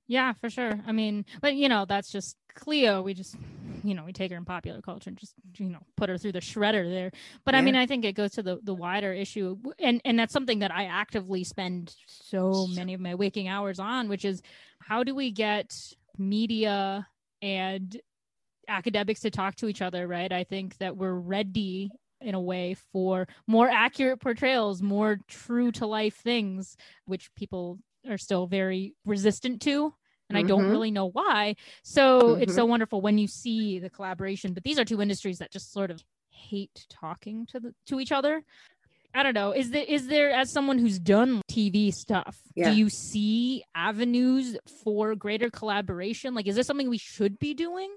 [0.07, 0.81] Yeah, for sure.
[0.87, 3.03] I mean, but you know, that's just Cleo.
[3.03, 3.37] We just,
[3.83, 6.33] you know, we take her in popular culture and just, you know, put her through
[6.33, 7.11] the shredder there.
[7.45, 7.59] But yeah.
[7.59, 10.61] I mean, I think it goes to the the wider issue, and and that's something
[10.61, 14.43] that I actively spend so many of my waking hours on, which is
[14.81, 15.75] how do we get
[16.19, 17.07] media
[17.41, 18.01] and
[18.69, 20.33] academics to talk to each other, right?
[20.33, 25.87] I think that we're ready in a way for more accurate portrayals, more true to
[25.87, 27.79] life things, which people
[28.09, 29.95] are still very resistant to
[30.33, 30.47] and mm-hmm.
[30.47, 30.71] I don't mm-hmm.
[30.71, 31.57] really know why.
[31.83, 32.43] So mm-hmm.
[32.43, 34.55] it's so wonderful when you see the collaboration.
[34.55, 38.13] But these are two industries that just sort of hate talking to the to each
[38.13, 38.45] other.
[39.15, 39.53] I don't know.
[39.53, 42.71] Is there is there as someone who's done TV stuff, Yeah.
[42.71, 46.35] do you see avenues for greater collaboration?
[46.35, 47.95] Like is this something we should be doing?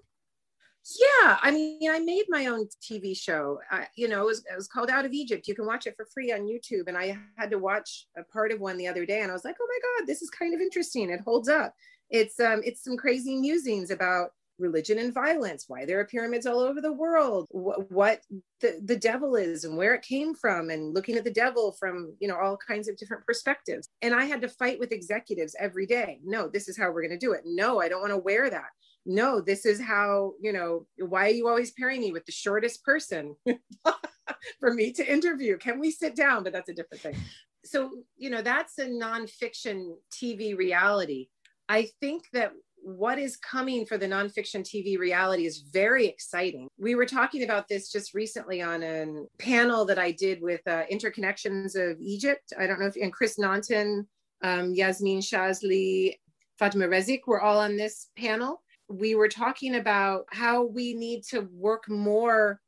[1.00, 3.60] Yeah, I mean, I made my own TV show.
[3.72, 5.48] I, you know, it was, it was called Out of Egypt.
[5.48, 6.88] You can watch it for free on YouTube.
[6.88, 9.44] And I had to watch a part of one the other day, and I was
[9.44, 11.10] like, oh my god, this is kind of interesting.
[11.10, 11.74] It holds up.
[12.10, 16.60] It's um, it's some crazy musings about religion and violence, why there are pyramids all
[16.60, 18.22] over the world, wh- what
[18.62, 22.16] the, the devil is and where it came from, and looking at the devil from
[22.20, 23.90] you know all kinds of different perspectives.
[24.02, 26.20] And I had to fight with executives every day.
[26.24, 27.42] No, this is how we're going to do it.
[27.46, 28.70] No, I don't want to wear that
[29.06, 32.84] no, this is how, you know, why are you always pairing me with the shortest
[32.84, 33.36] person
[34.60, 35.58] for me to interview?
[35.58, 36.44] Can we sit down?
[36.44, 37.16] But that's a different thing.
[37.64, 41.30] So, you know, that's a nonfiction TV reality.
[41.70, 46.68] I think that what is coming for the nonfiction TV reality is very exciting.
[46.78, 50.84] We were talking about this just recently on a panel that I did with uh,
[50.92, 52.54] Interconnections of Egypt.
[52.60, 54.06] I don't know if, and Chris Naunton,
[54.44, 56.20] um, Yasmin Shazly,
[56.60, 61.42] Fatima Rezik were all on this panel we were talking about how we need to
[61.54, 62.60] work more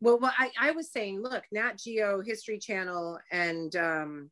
[0.00, 4.30] well, well I, I was saying look nat geo history channel and um,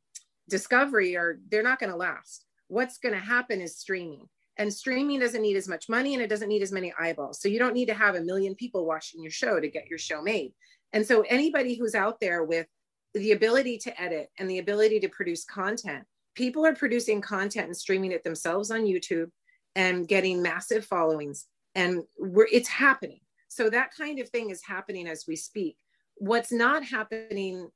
[0.49, 4.29] discovery are they're not going to last what's going to happen is streaming.
[4.57, 7.41] And streaming doesn't need as much money and it doesn't need as many eyeballs.
[7.41, 9.99] So you don't need to have a million people watching your show to get your
[9.99, 10.53] show made.
[10.93, 12.66] And so anybody who's out there with
[13.14, 16.05] the ability to edit and the ability to produce content
[16.35, 19.31] people are producing content and streaming it themselves on youtube
[19.75, 21.47] and getting massive followings
[21.79, 23.21] and we're it's happening.
[23.49, 25.77] So that kind of thing is happening as we speak.
[26.16, 27.69] What's not happening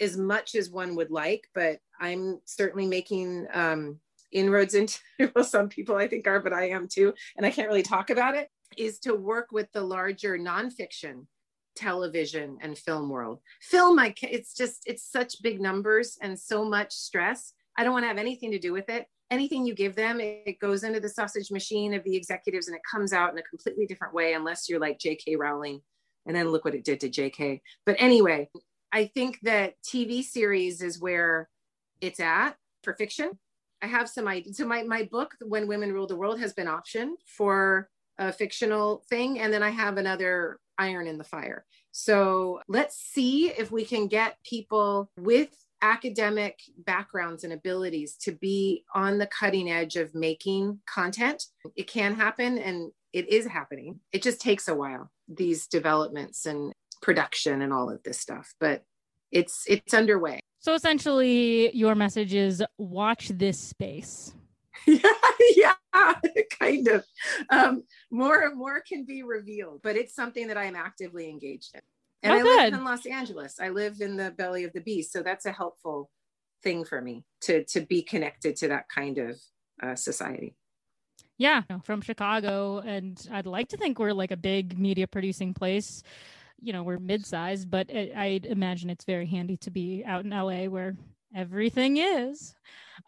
[0.00, 4.00] as much as one would like but i'm certainly making um,
[4.32, 4.98] inroads into
[5.34, 8.10] well some people i think are but i am too and i can't really talk
[8.10, 11.26] about it is to work with the larger nonfiction
[11.74, 16.92] television and film world film i it's just it's such big numbers and so much
[16.92, 20.20] stress i don't want to have anything to do with it anything you give them,
[20.20, 23.42] it goes into the sausage machine of the executives and it comes out in a
[23.42, 25.36] completely different way, unless you're like J.K.
[25.36, 25.80] Rowling.
[26.26, 27.62] And then look what it did to J.K.
[27.86, 28.50] But anyway,
[28.92, 31.48] I think that TV series is where
[32.00, 33.30] it's at for fiction.
[33.82, 34.56] I have some ideas.
[34.56, 39.02] So my, my book, When Women Rule the World, has been optioned for a fictional
[39.08, 39.40] thing.
[39.40, 41.64] And then I have another iron in the fire.
[41.90, 45.50] So let's see if we can get people with
[45.82, 51.44] academic backgrounds and abilities to be on the cutting edge of making content.
[51.76, 54.00] It can happen and it is happening.
[54.12, 56.72] It just takes a while, these developments and
[57.02, 58.84] production and all of this stuff, but
[59.32, 60.40] it's it's underway.
[60.62, 64.32] So essentially your message is watch this space.
[64.86, 65.12] yeah,
[65.56, 65.74] yeah,
[66.60, 67.04] kind of.
[67.50, 67.82] Um,
[68.12, 71.80] more and more can be revealed, but it's something that I am actively engaged in.
[72.22, 73.58] And Oh, I live in Los Angeles.
[73.60, 76.08] I live in the belly of the beast, so that's a helpful
[76.62, 79.40] thing for me to to be connected to that kind of
[79.82, 80.54] uh, society.
[81.38, 86.04] Yeah, from Chicago, and I'd like to think we're like a big media producing place.
[86.62, 90.30] You know, we're mid-sized, but it, I'd imagine it's very handy to be out in
[90.30, 90.96] LA where
[91.34, 92.54] everything is.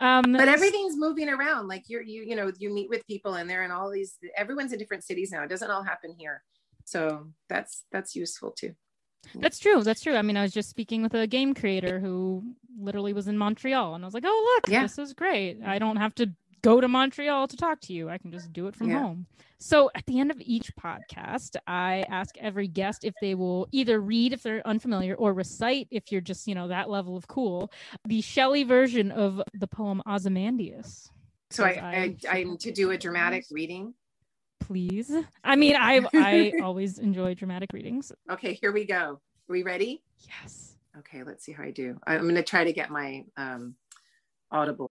[0.00, 1.68] Um, But everything's moving around.
[1.68, 4.18] Like you're you you know you meet with people and they're in all these.
[4.36, 5.44] Everyone's in different cities now.
[5.44, 6.42] It doesn't all happen here,
[6.84, 8.74] so that's that's useful too.
[9.36, 9.82] That's true.
[9.82, 10.16] That's true.
[10.16, 12.42] I mean, I was just speaking with a game creator who
[12.78, 14.82] literally was in Montreal, and I was like, "Oh, look, Yeah.
[14.82, 15.62] this is great.
[15.64, 16.30] I don't have to
[16.65, 18.09] go to Montreal to talk to you.
[18.09, 19.01] I can just do it from Yeah.
[19.01, 19.27] home."
[19.59, 24.01] So, at the end of each podcast, I ask every guest if they will either
[24.01, 27.71] read if they're unfamiliar or recite if you're just, you know, that level of cool,
[28.05, 31.11] the Shelley version of the poem Ozymandias.
[31.51, 33.95] So I, I, I, I'm to do a dramatic reading.
[34.61, 35.12] Please.
[35.45, 38.12] I mean, I I always enjoy dramatic readings.
[38.31, 38.95] Okay, here we go.
[38.95, 40.03] Are we ready?
[40.27, 40.77] Yes.
[40.99, 41.99] Okay, let's see how I do.
[42.07, 43.74] I'm going to try to get my um,
[44.51, 44.91] audible.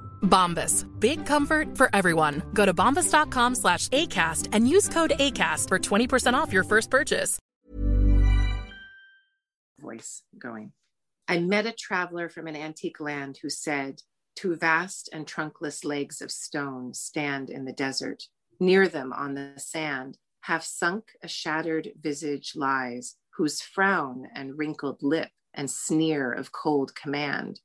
[0.21, 0.87] Bombas.
[0.99, 2.41] Big comfort for everyone.
[2.53, 7.39] Go to bombas.com slash ACAST and use code ACAST for 20% off your first purchase.
[9.81, 10.71] voice going.
[11.27, 14.01] I met a traveler from an antique land who said,
[14.35, 18.23] Two vast and trunkless legs of stone stand in the desert.
[18.59, 24.99] Near them on the sand, half sunk, a shattered visage lies, whose frown and wrinkled
[25.01, 27.59] lip and sneer of cold command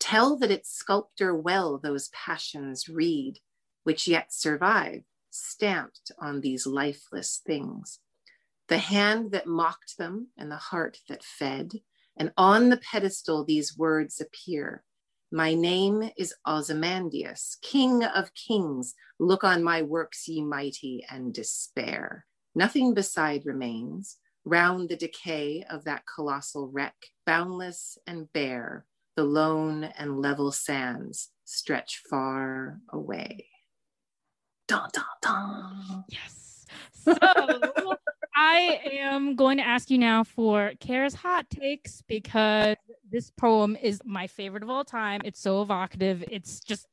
[0.00, 3.38] tell that its sculptor well those passions read,
[3.84, 8.00] which yet survive, stamped on these lifeless things
[8.70, 11.72] the hand that mocked them and the heart that fed.
[12.16, 14.84] And on the pedestal, these words appear
[15.32, 18.94] My name is Ozymandias, King of Kings.
[19.18, 22.26] Look on my works, ye mighty, and despair.
[22.54, 24.18] Nothing beside remains.
[24.44, 26.94] Round the decay of that colossal wreck,
[27.26, 28.86] boundless and bare,
[29.20, 33.44] the lone and level sands stretch far away.
[34.66, 36.04] Dun, dun, dun.
[36.08, 36.64] Yes.
[36.94, 37.14] So
[38.34, 42.76] I am going to ask you now for Kara's hot takes because
[43.10, 45.20] this poem is my favorite of all time.
[45.22, 46.24] It's so evocative.
[46.30, 46.86] It's just,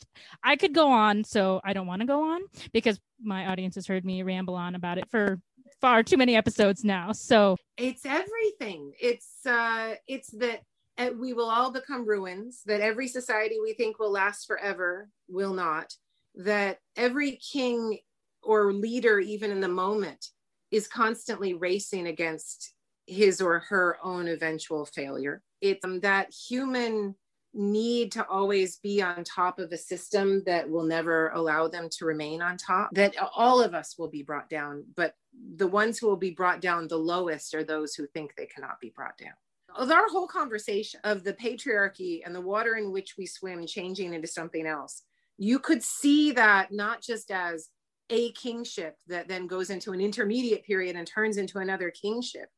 [0.44, 2.42] I could go on, so I don't want to go on
[2.74, 5.40] because my audience has heard me ramble on about it for
[5.80, 7.14] far too many episodes now.
[7.14, 10.64] So it's everything it's uh it's that
[10.98, 15.54] uh, we will all become ruins that every society we think will last forever will
[15.54, 15.94] not
[16.36, 17.98] that every king
[18.44, 20.28] or leader even in the moment
[20.72, 22.74] is constantly racing against
[23.06, 25.42] his or her own eventual failure.
[25.62, 27.16] It's um, that human
[27.54, 32.06] need to always be on top of a system that will never allow them to
[32.06, 35.16] remain on top that all of us will be brought down but
[35.56, 38.80] the ones who will be brought down the lowest are those who think they cannot
[38.80, 39.34] be brought down
[39.76, 44.14] Oh, our whole conversation of the patriarchy and the water in which we swim changing
[44.14, 45.04] into something else.
[45.38, 47.70] You could see that not just as
[48.10, 52.50] a kingship that then goes into an intermediate period and turns into another kingship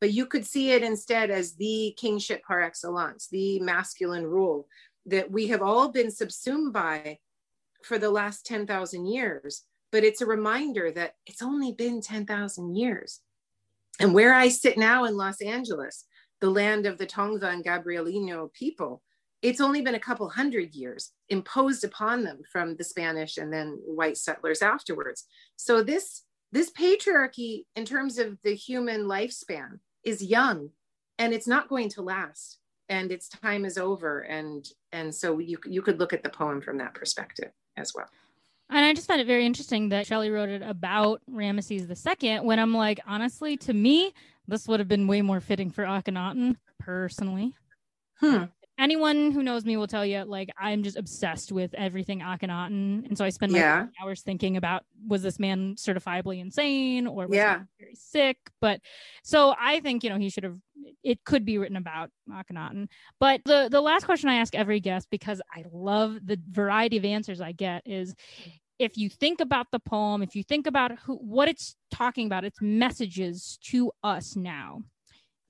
[0.00, 4.66] but you could see it instead as the kingship par excellence the masculine rule
[5.06, 7.18] that we have all been subsumed by
[7.82, 13.20] for the last 10,000 years but it's a reminder that it's only been 10,000 years.
[14.00, 16.04] And where i sit now in los angeles
[16.40, 19.02] the land of the Tongva and Gabrielino people,
[19.42, 23.78] it's only been a couple hundred years imposed upon them from the Spanish and then
[23.84, 25.26] white settlers afterwards.
[25.56, 30.70] So this this patriarchy in terms of the human lifespan is young
[31.18, 32.58] and it's not going to last
[32.88, 36.60] and its time is over and and so you you could look at the poem
[36.60, 38.08] from that perspective as well.
[38.70, 41.88] And I just found it very interesting that Shelley wrote it about Ramesses
[42.22, 44.12] II when I'm like, honestly, to me,
[44.46, 47.54] this would have been way more fitting for Akhenaten, personally.
[48.20, 48.44] Hmm.
[48.78, 53.06] Anyone who knows me will tell you, like, I'm just obsessed with everything Akhenaten.
[53.08, 53.86] And so I spend my Yeah.
[54.00, 57.60] hours thinking about was this man certifiably insane or was Yeah.
[57.60, 58.38] he very sick?
[58.60, 58.80] But
[59.24, 60.58] so I think, you know, he should have,
[61.02, 62.88] it could be written about Akhenaten.
[63.20, 67.04] But the, the last question I ask every guest, because I love the variety of
[67.04, 68.14] answers I get, is
[68.78, 72.44] if you think about the poem, if you think about who, what it's talking about,
[72.44, 74.82] its messages to us now,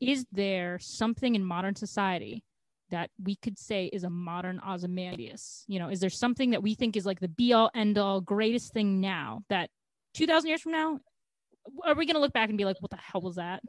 [0.01, 2.45] is there something in modern society
[2.91, 5.65] that we could say is a modern Ozymandias?
[5.67, 8.21] You know, is there something that we think is like the be all end all
[8.21, 9.69] greatest thing now that
[10.15, 11.01] 2000 years from now,
[11.85, 13.63] are we going to look back and be like, what the hell was that?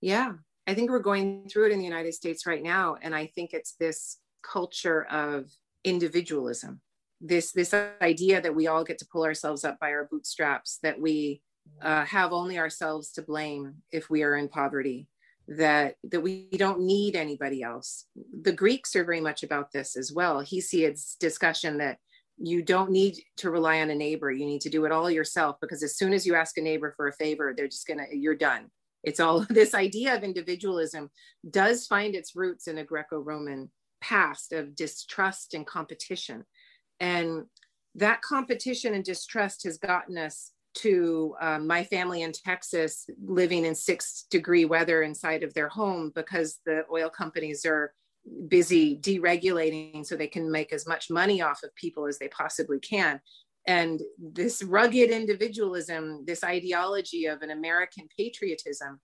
[0.00, 0.32] Yeah,
[0.66, 3.52] I think we're going through it in the United States right now, and I think
[3.52, 5.50] it's this culture of
[5.84, 6.80] individualism.
[7.20, 11.00] This this idea that we all get to pull ourselves up by our bootstraps, that
[11.00, 11.42] we
[11.80, 15.08] uh, have only ourselves to blame if we are in poverty,
[15.48, 18.06] that that we don't need anybody else.
[18.40, 20.42] The Greeks are very much about this as well.
[20.42, 21.98] Hesiod's discussion that
[22.38, 25.56] you don't need to rely on a neighbor you need to do it all yourself
[25.60, 28.34] because as soon as you ask a neighbor for a favor they're just gonna you're
[28.34, 28.70] done
[29.02, 31.10] it's all this idea of individualism
[31.50, 33.70] does find its roots in a greco-roman
[34.00, 36.44] past of distrust and competition
[37.00, 37.44] and
[37.94, 43.74] that competition and distrust has gotten us to um, my family in Texas living in
[43.74, 47.92] six degree weather inside of their home because the oil companies are
[48.48, 52.78] busy deregulating so they can make as much money off of people as they possibly
[52.78, 53.20] can.
[53.66, 59.00] And this rugged individualism, this ideology of an American patriotism,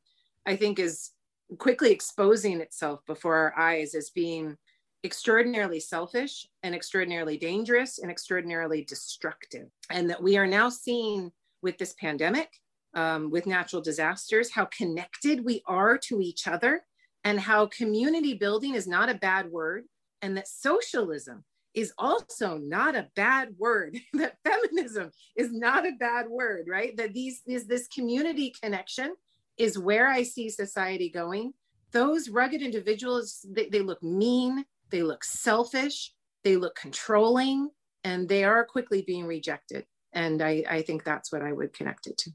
[0.47, 1.11] I think is
[1.59, 4.57] quickly exposing itself before our eyes as being
[5.05, 9.69] extraordinarily selfish and extraordinarily dangerous and extraordinarily destructive.
[9.91, 11.31] And that we are now seeing
[11.63, 12.51] with this pandemic,
[12.95, 16.83] um, with natural disasters, how connected we are to each other,
[17.25, 19.85] and how community building is not a bad word,
[20.23, 21.45] and that socialism
[21.75, 26.97] is also not a bad word, that feminism is not a bad word, right?
[26.97, 29.15] That these is this community connection
[29.57, 31.53] is where I see society going.
[31.93, 36.13] Those rugged individuals, they, they look mean, they look selfish,
[36.45, 37.71] they look controlling,
[38.05, 39.85] and they are quickly being rejected.
[40.13, 42.31] And I, I think that's what I would connect it to.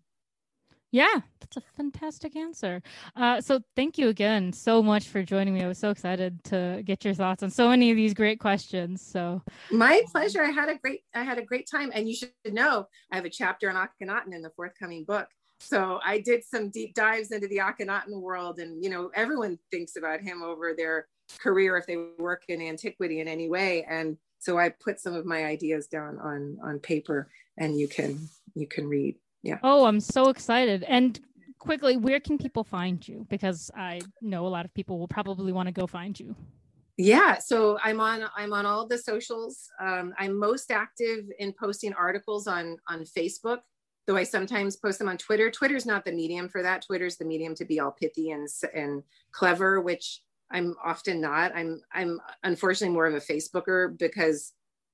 [0.93, 2.83] Yeah, that's a fantastic answer.
[3.15, 5.63] Uh, so thank you again so much for joining me.
[5.63, 9.01] I was so excited to get your thoughts on so many of these great questions.
[9.01, 9.41] So
[9.71, 10.43] my pleasure.
[10.43, 13.25] I had a great I had a great time, and you should know I have
[13.25, 15.27] a chapter on Akhenaten in the forthcoming book.
[15.59, 19.95] So I did some deep dives into the Akhenaten world, and you know everyone thinks
[19.95, 21.07] about him over their
[21.39, 25.25] career if they work in antiquity in any way, and so I put some of
[25.25, 29.15] my ideas down on on paper, and you can you can read.
[29.43, 29.59] Yeah.
[29.61, 30.83] Oh, I'm so excited.
[30.83, 31.19] And
[31.59, 33.27] quickly, where can people find you?
[33.29, 36.35] Because I know a lot of people will probably want to go find you.
[36.97, 39.67] Yeah, so I'm on I'm on all the socials.
[39.79, 43.59] Um, I'm most active in posting articles on on Facebook,
[44.05, 45.49] though I sometimes post them on Twitter.
[45.49, 46.85] Twitter's not the medium for that.
[46.85, 49.01] Twitter's the medium to be all pithy and and
[49.31, 50.21] clever, which
[50.51, 51.55] I'm often not.
[51.55, 54.53] I'm I'm unfortunately more of a Facebooker because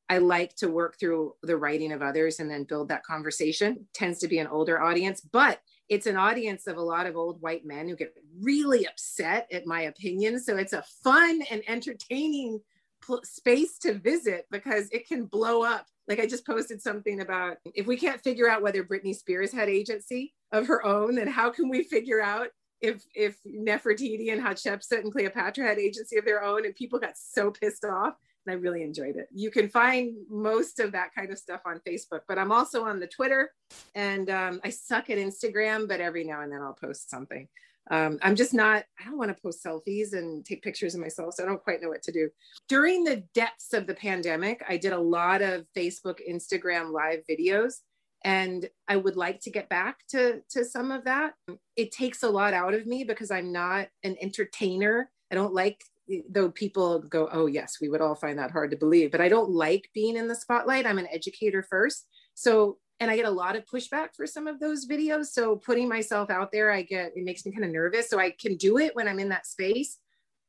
[0.10, 3.86] I like to work through the writing of others and then build that conversation.
[3.94, 7.42] Tends to be an older audience, but it's an audience of a lot of old
[7.42, 10.40] white men who get really upset at my opinion.
[10.40, 12.60] So it's a fun and entertaining
[13.02, 15.86] pl- space to visit because it can blow up.
[16.08, 19.70] Like I just posted something about if we can't figure out whether Britney Spears had
[19.70, 22.48] agency of her own, then how can we figure out
[22.82, 26.66] if if Nefertiti and Hatshepsut and Cleopatra had agency of their own?
[26.66, 28.16] And people got so pissed off
[28.48, 29.28] I really enjoyed it.
[29.32, 33.00] You can find most of that kind of stuff on Facebook, but I'm also on
[33.00, 33.52] the Twitter
[33.96, 37.48] and um, I suck at Instagram, but every now and then I'll post something.
[37.92, 41.34] Um, I'm just not, I don't want to post selfies and take pictures of myself,
[41.34, 42.30] so I don't quite know what to do.
[42.68, 47.76] During the depths of the pandemic, I did a lot of Facebook, Instagram live videos,
[48.24, 51.34] and I would like to get back to, to some of that.
[51.76, 55.10] It takes a lot out of me because I'm not an entertainer.
[55.32, 55.84] I don't like
[56.30, 59.30] though people go, oh, yes, we would all find that hard to believe, but I
[59.30, 60.86] don't like being in the spotlight.
[60.86, 62.08] I'm an educator first.
[62.34, 65.28] So, and I get a lot of pushback for some of those videos.
[65.28, 68.10] So, putting myself out there, I get it makes me kind of nervous.
[68.10, 70.00] So, I can do it when I'm in that space.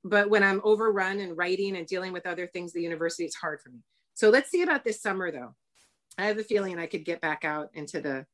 [0.03, 3.61] But when I'm overrun and writing and dealing with other things, the university, it's hard
[3.61, 3.81] for me.
[4.15, 5.55] So, let's see about this summer though.
[6.19, 8.27] I have a feeling I could get back out into the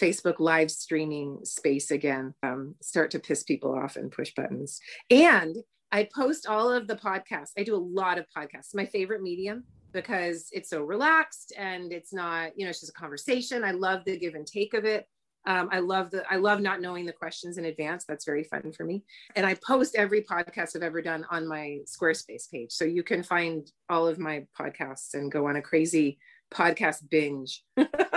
[0.00, 4.80] Facebook live streaming space again, um, start to piss people off and push buttons.
[5.10, 5.56] And
[5.92, 7.52] I post all of the podcasts.
[7.56, 8.74] I do a lot of podcasts.
[8.74, 13.00] My favorite medium because it's so relaxed and it's not, you know, it's just a
[13.00, 13.64] conversation.
[13.64, 15.06] I love the give and take of it.
[15.46, 18.04] Um, I love the I love not knowing the questions in advance.
[18.06, 19.04] That's very fun for me.
[19.36, 23.22] And I post every podcast I've ever done on my Squarespace page, so you can
[23.22, 26.18] find all of my podcasts and go on a crazy
[26.50, 27.62] podcast binge.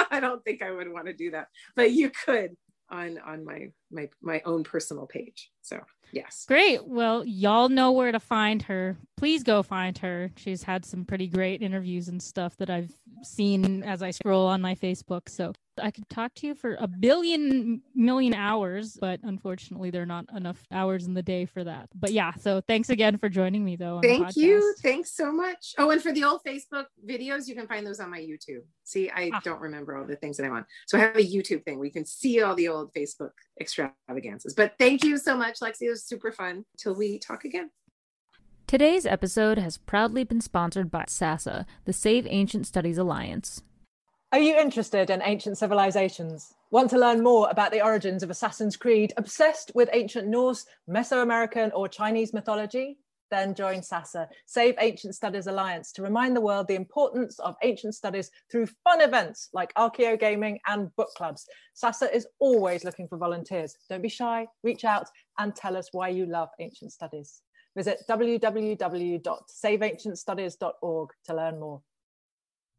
[0.10, 2.56] I don't think I would want to do that, but you could
[2.90, 5.52] on on my my my own personal page.
[5.62, 5.82] So
[6.12, 6.46] yes.
[6.48, 6.86] Great.
[6.86, 8.98] Well, y'all know where to find her.
[9.16, 10.32] Please go find her.
[10.38, 12.92] She's had some pretty great interviews and stuff that I've
[13.24, 15.30] seen as I scroll on my Facebook.
[15.30, 20.08] So I could talk to you for a billion million hours, but unfortunately, there are
[20.08, 21.90] not enough hours in the day for that.
[21.96, 24.00] But yeah, so thanks again for joining me, though.
[24.02, 24.76] Thank you.
[24.82, 25.74] Thanks so much.
[25.78, 28.64] Oh, and for the old Facebook videos, you can find those on my YouTube.
[28.84, 29.42] See, I ah.
[29.44, 30.66] don't remember all the things that I'm on.
[30.88, 34.54] So I have a YouTube thing where you can see all the old Facebook extravagances.
[34.54, 35.84] But thank you so much, Lexi.
[35.84, 36.66] It was super fun.
[36.78, 37.70] Till we talk again.
[38.68, 43.64] Today's episode has proudly been sponsored by SASA, the Save Ancient Studies Alliance.
[44.34, 46.54] Are you interested in ancient civilizations?
[46.70, 49.14] Want to learn more about the origins of Assassin's Creed?
[49.16, 52.98] Obsessed with ancient Norse, Mesoamerican, or Chinese mythology?
[53.30, 57.96] then join SASA, Save Ancient Studies Alliance, to remind the world the importance of ancient
[57.96, 61.48] studies through fun events like Archeo Gaming and book clubs.
[61.74, 63.76] SASA is always looking for volunteers.
[63.90, 65.10] Don't be shy, reach out
[65.40, 67.42] and tell us why you love ancient studies.
[67.76, 71.82] Visit www.saveancientstudies.org to learn more.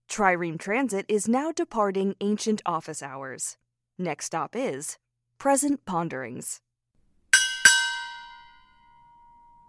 [0.08, 3.58] Trireme Transit is now departing ancient office hours.
[3.98, 4.96] Next stop is
[5.36, 6.60] Present Ponderings.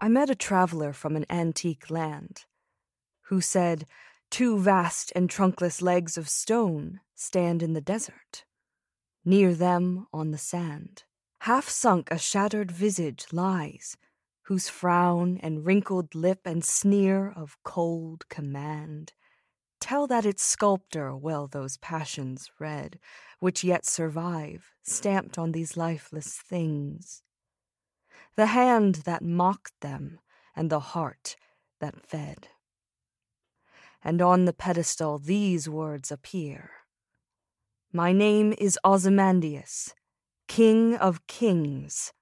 [0.00, 2.46] I met a traveler from an antique land
[3.24, 3.84] who said,
[4.30, 8.46] Two vast and trunkless legs of stone stand in the desert.
[9.26, 11.04] Near them, on the sand,
[11.40, 13.98] half sunk a shattered visage lies,
[14.44, 19.12] whose frown and wrinkled lip and sneer of cold command
[19.80, 22.98] tell that its sculptor well those passions read,
[23.38, 27.22] which yet survive, stamped on these lifeless things
[28.36, 30.18] the hand that mocked them,
[30.56, 31.36] and the heart
[31.80, 32.48] that fed.
[34.02, 36.70] And on the pedestal these words appear
[37.92, 39.94] My name is Ozymandias,
[40.48, 42.12] King of Kings.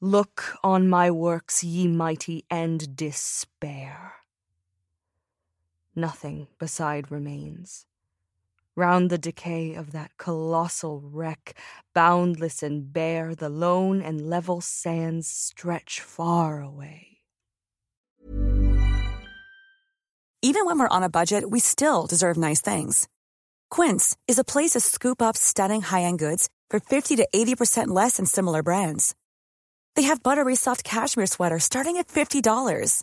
[0.00, 4.17] Look on my works, ye mighty, and despair.
[5.98, 7.84] Nothing beside remains
[8.76, 11.58] Round the decay of that colossal wreck,
[11.94, 17.18] boundless and bare, the lone and level sands stretch far away.
[20.40, 23.08] Even when we're on a budget, we still deserve nice things.
[23.68, 27.88] Quince is a place to scoop up stunning high end goods for 50 to 80%
[27.88, 29.16] less than similar brands.
[29.96, 33.02] They have buttery soft cashmere sweaters starting at $50,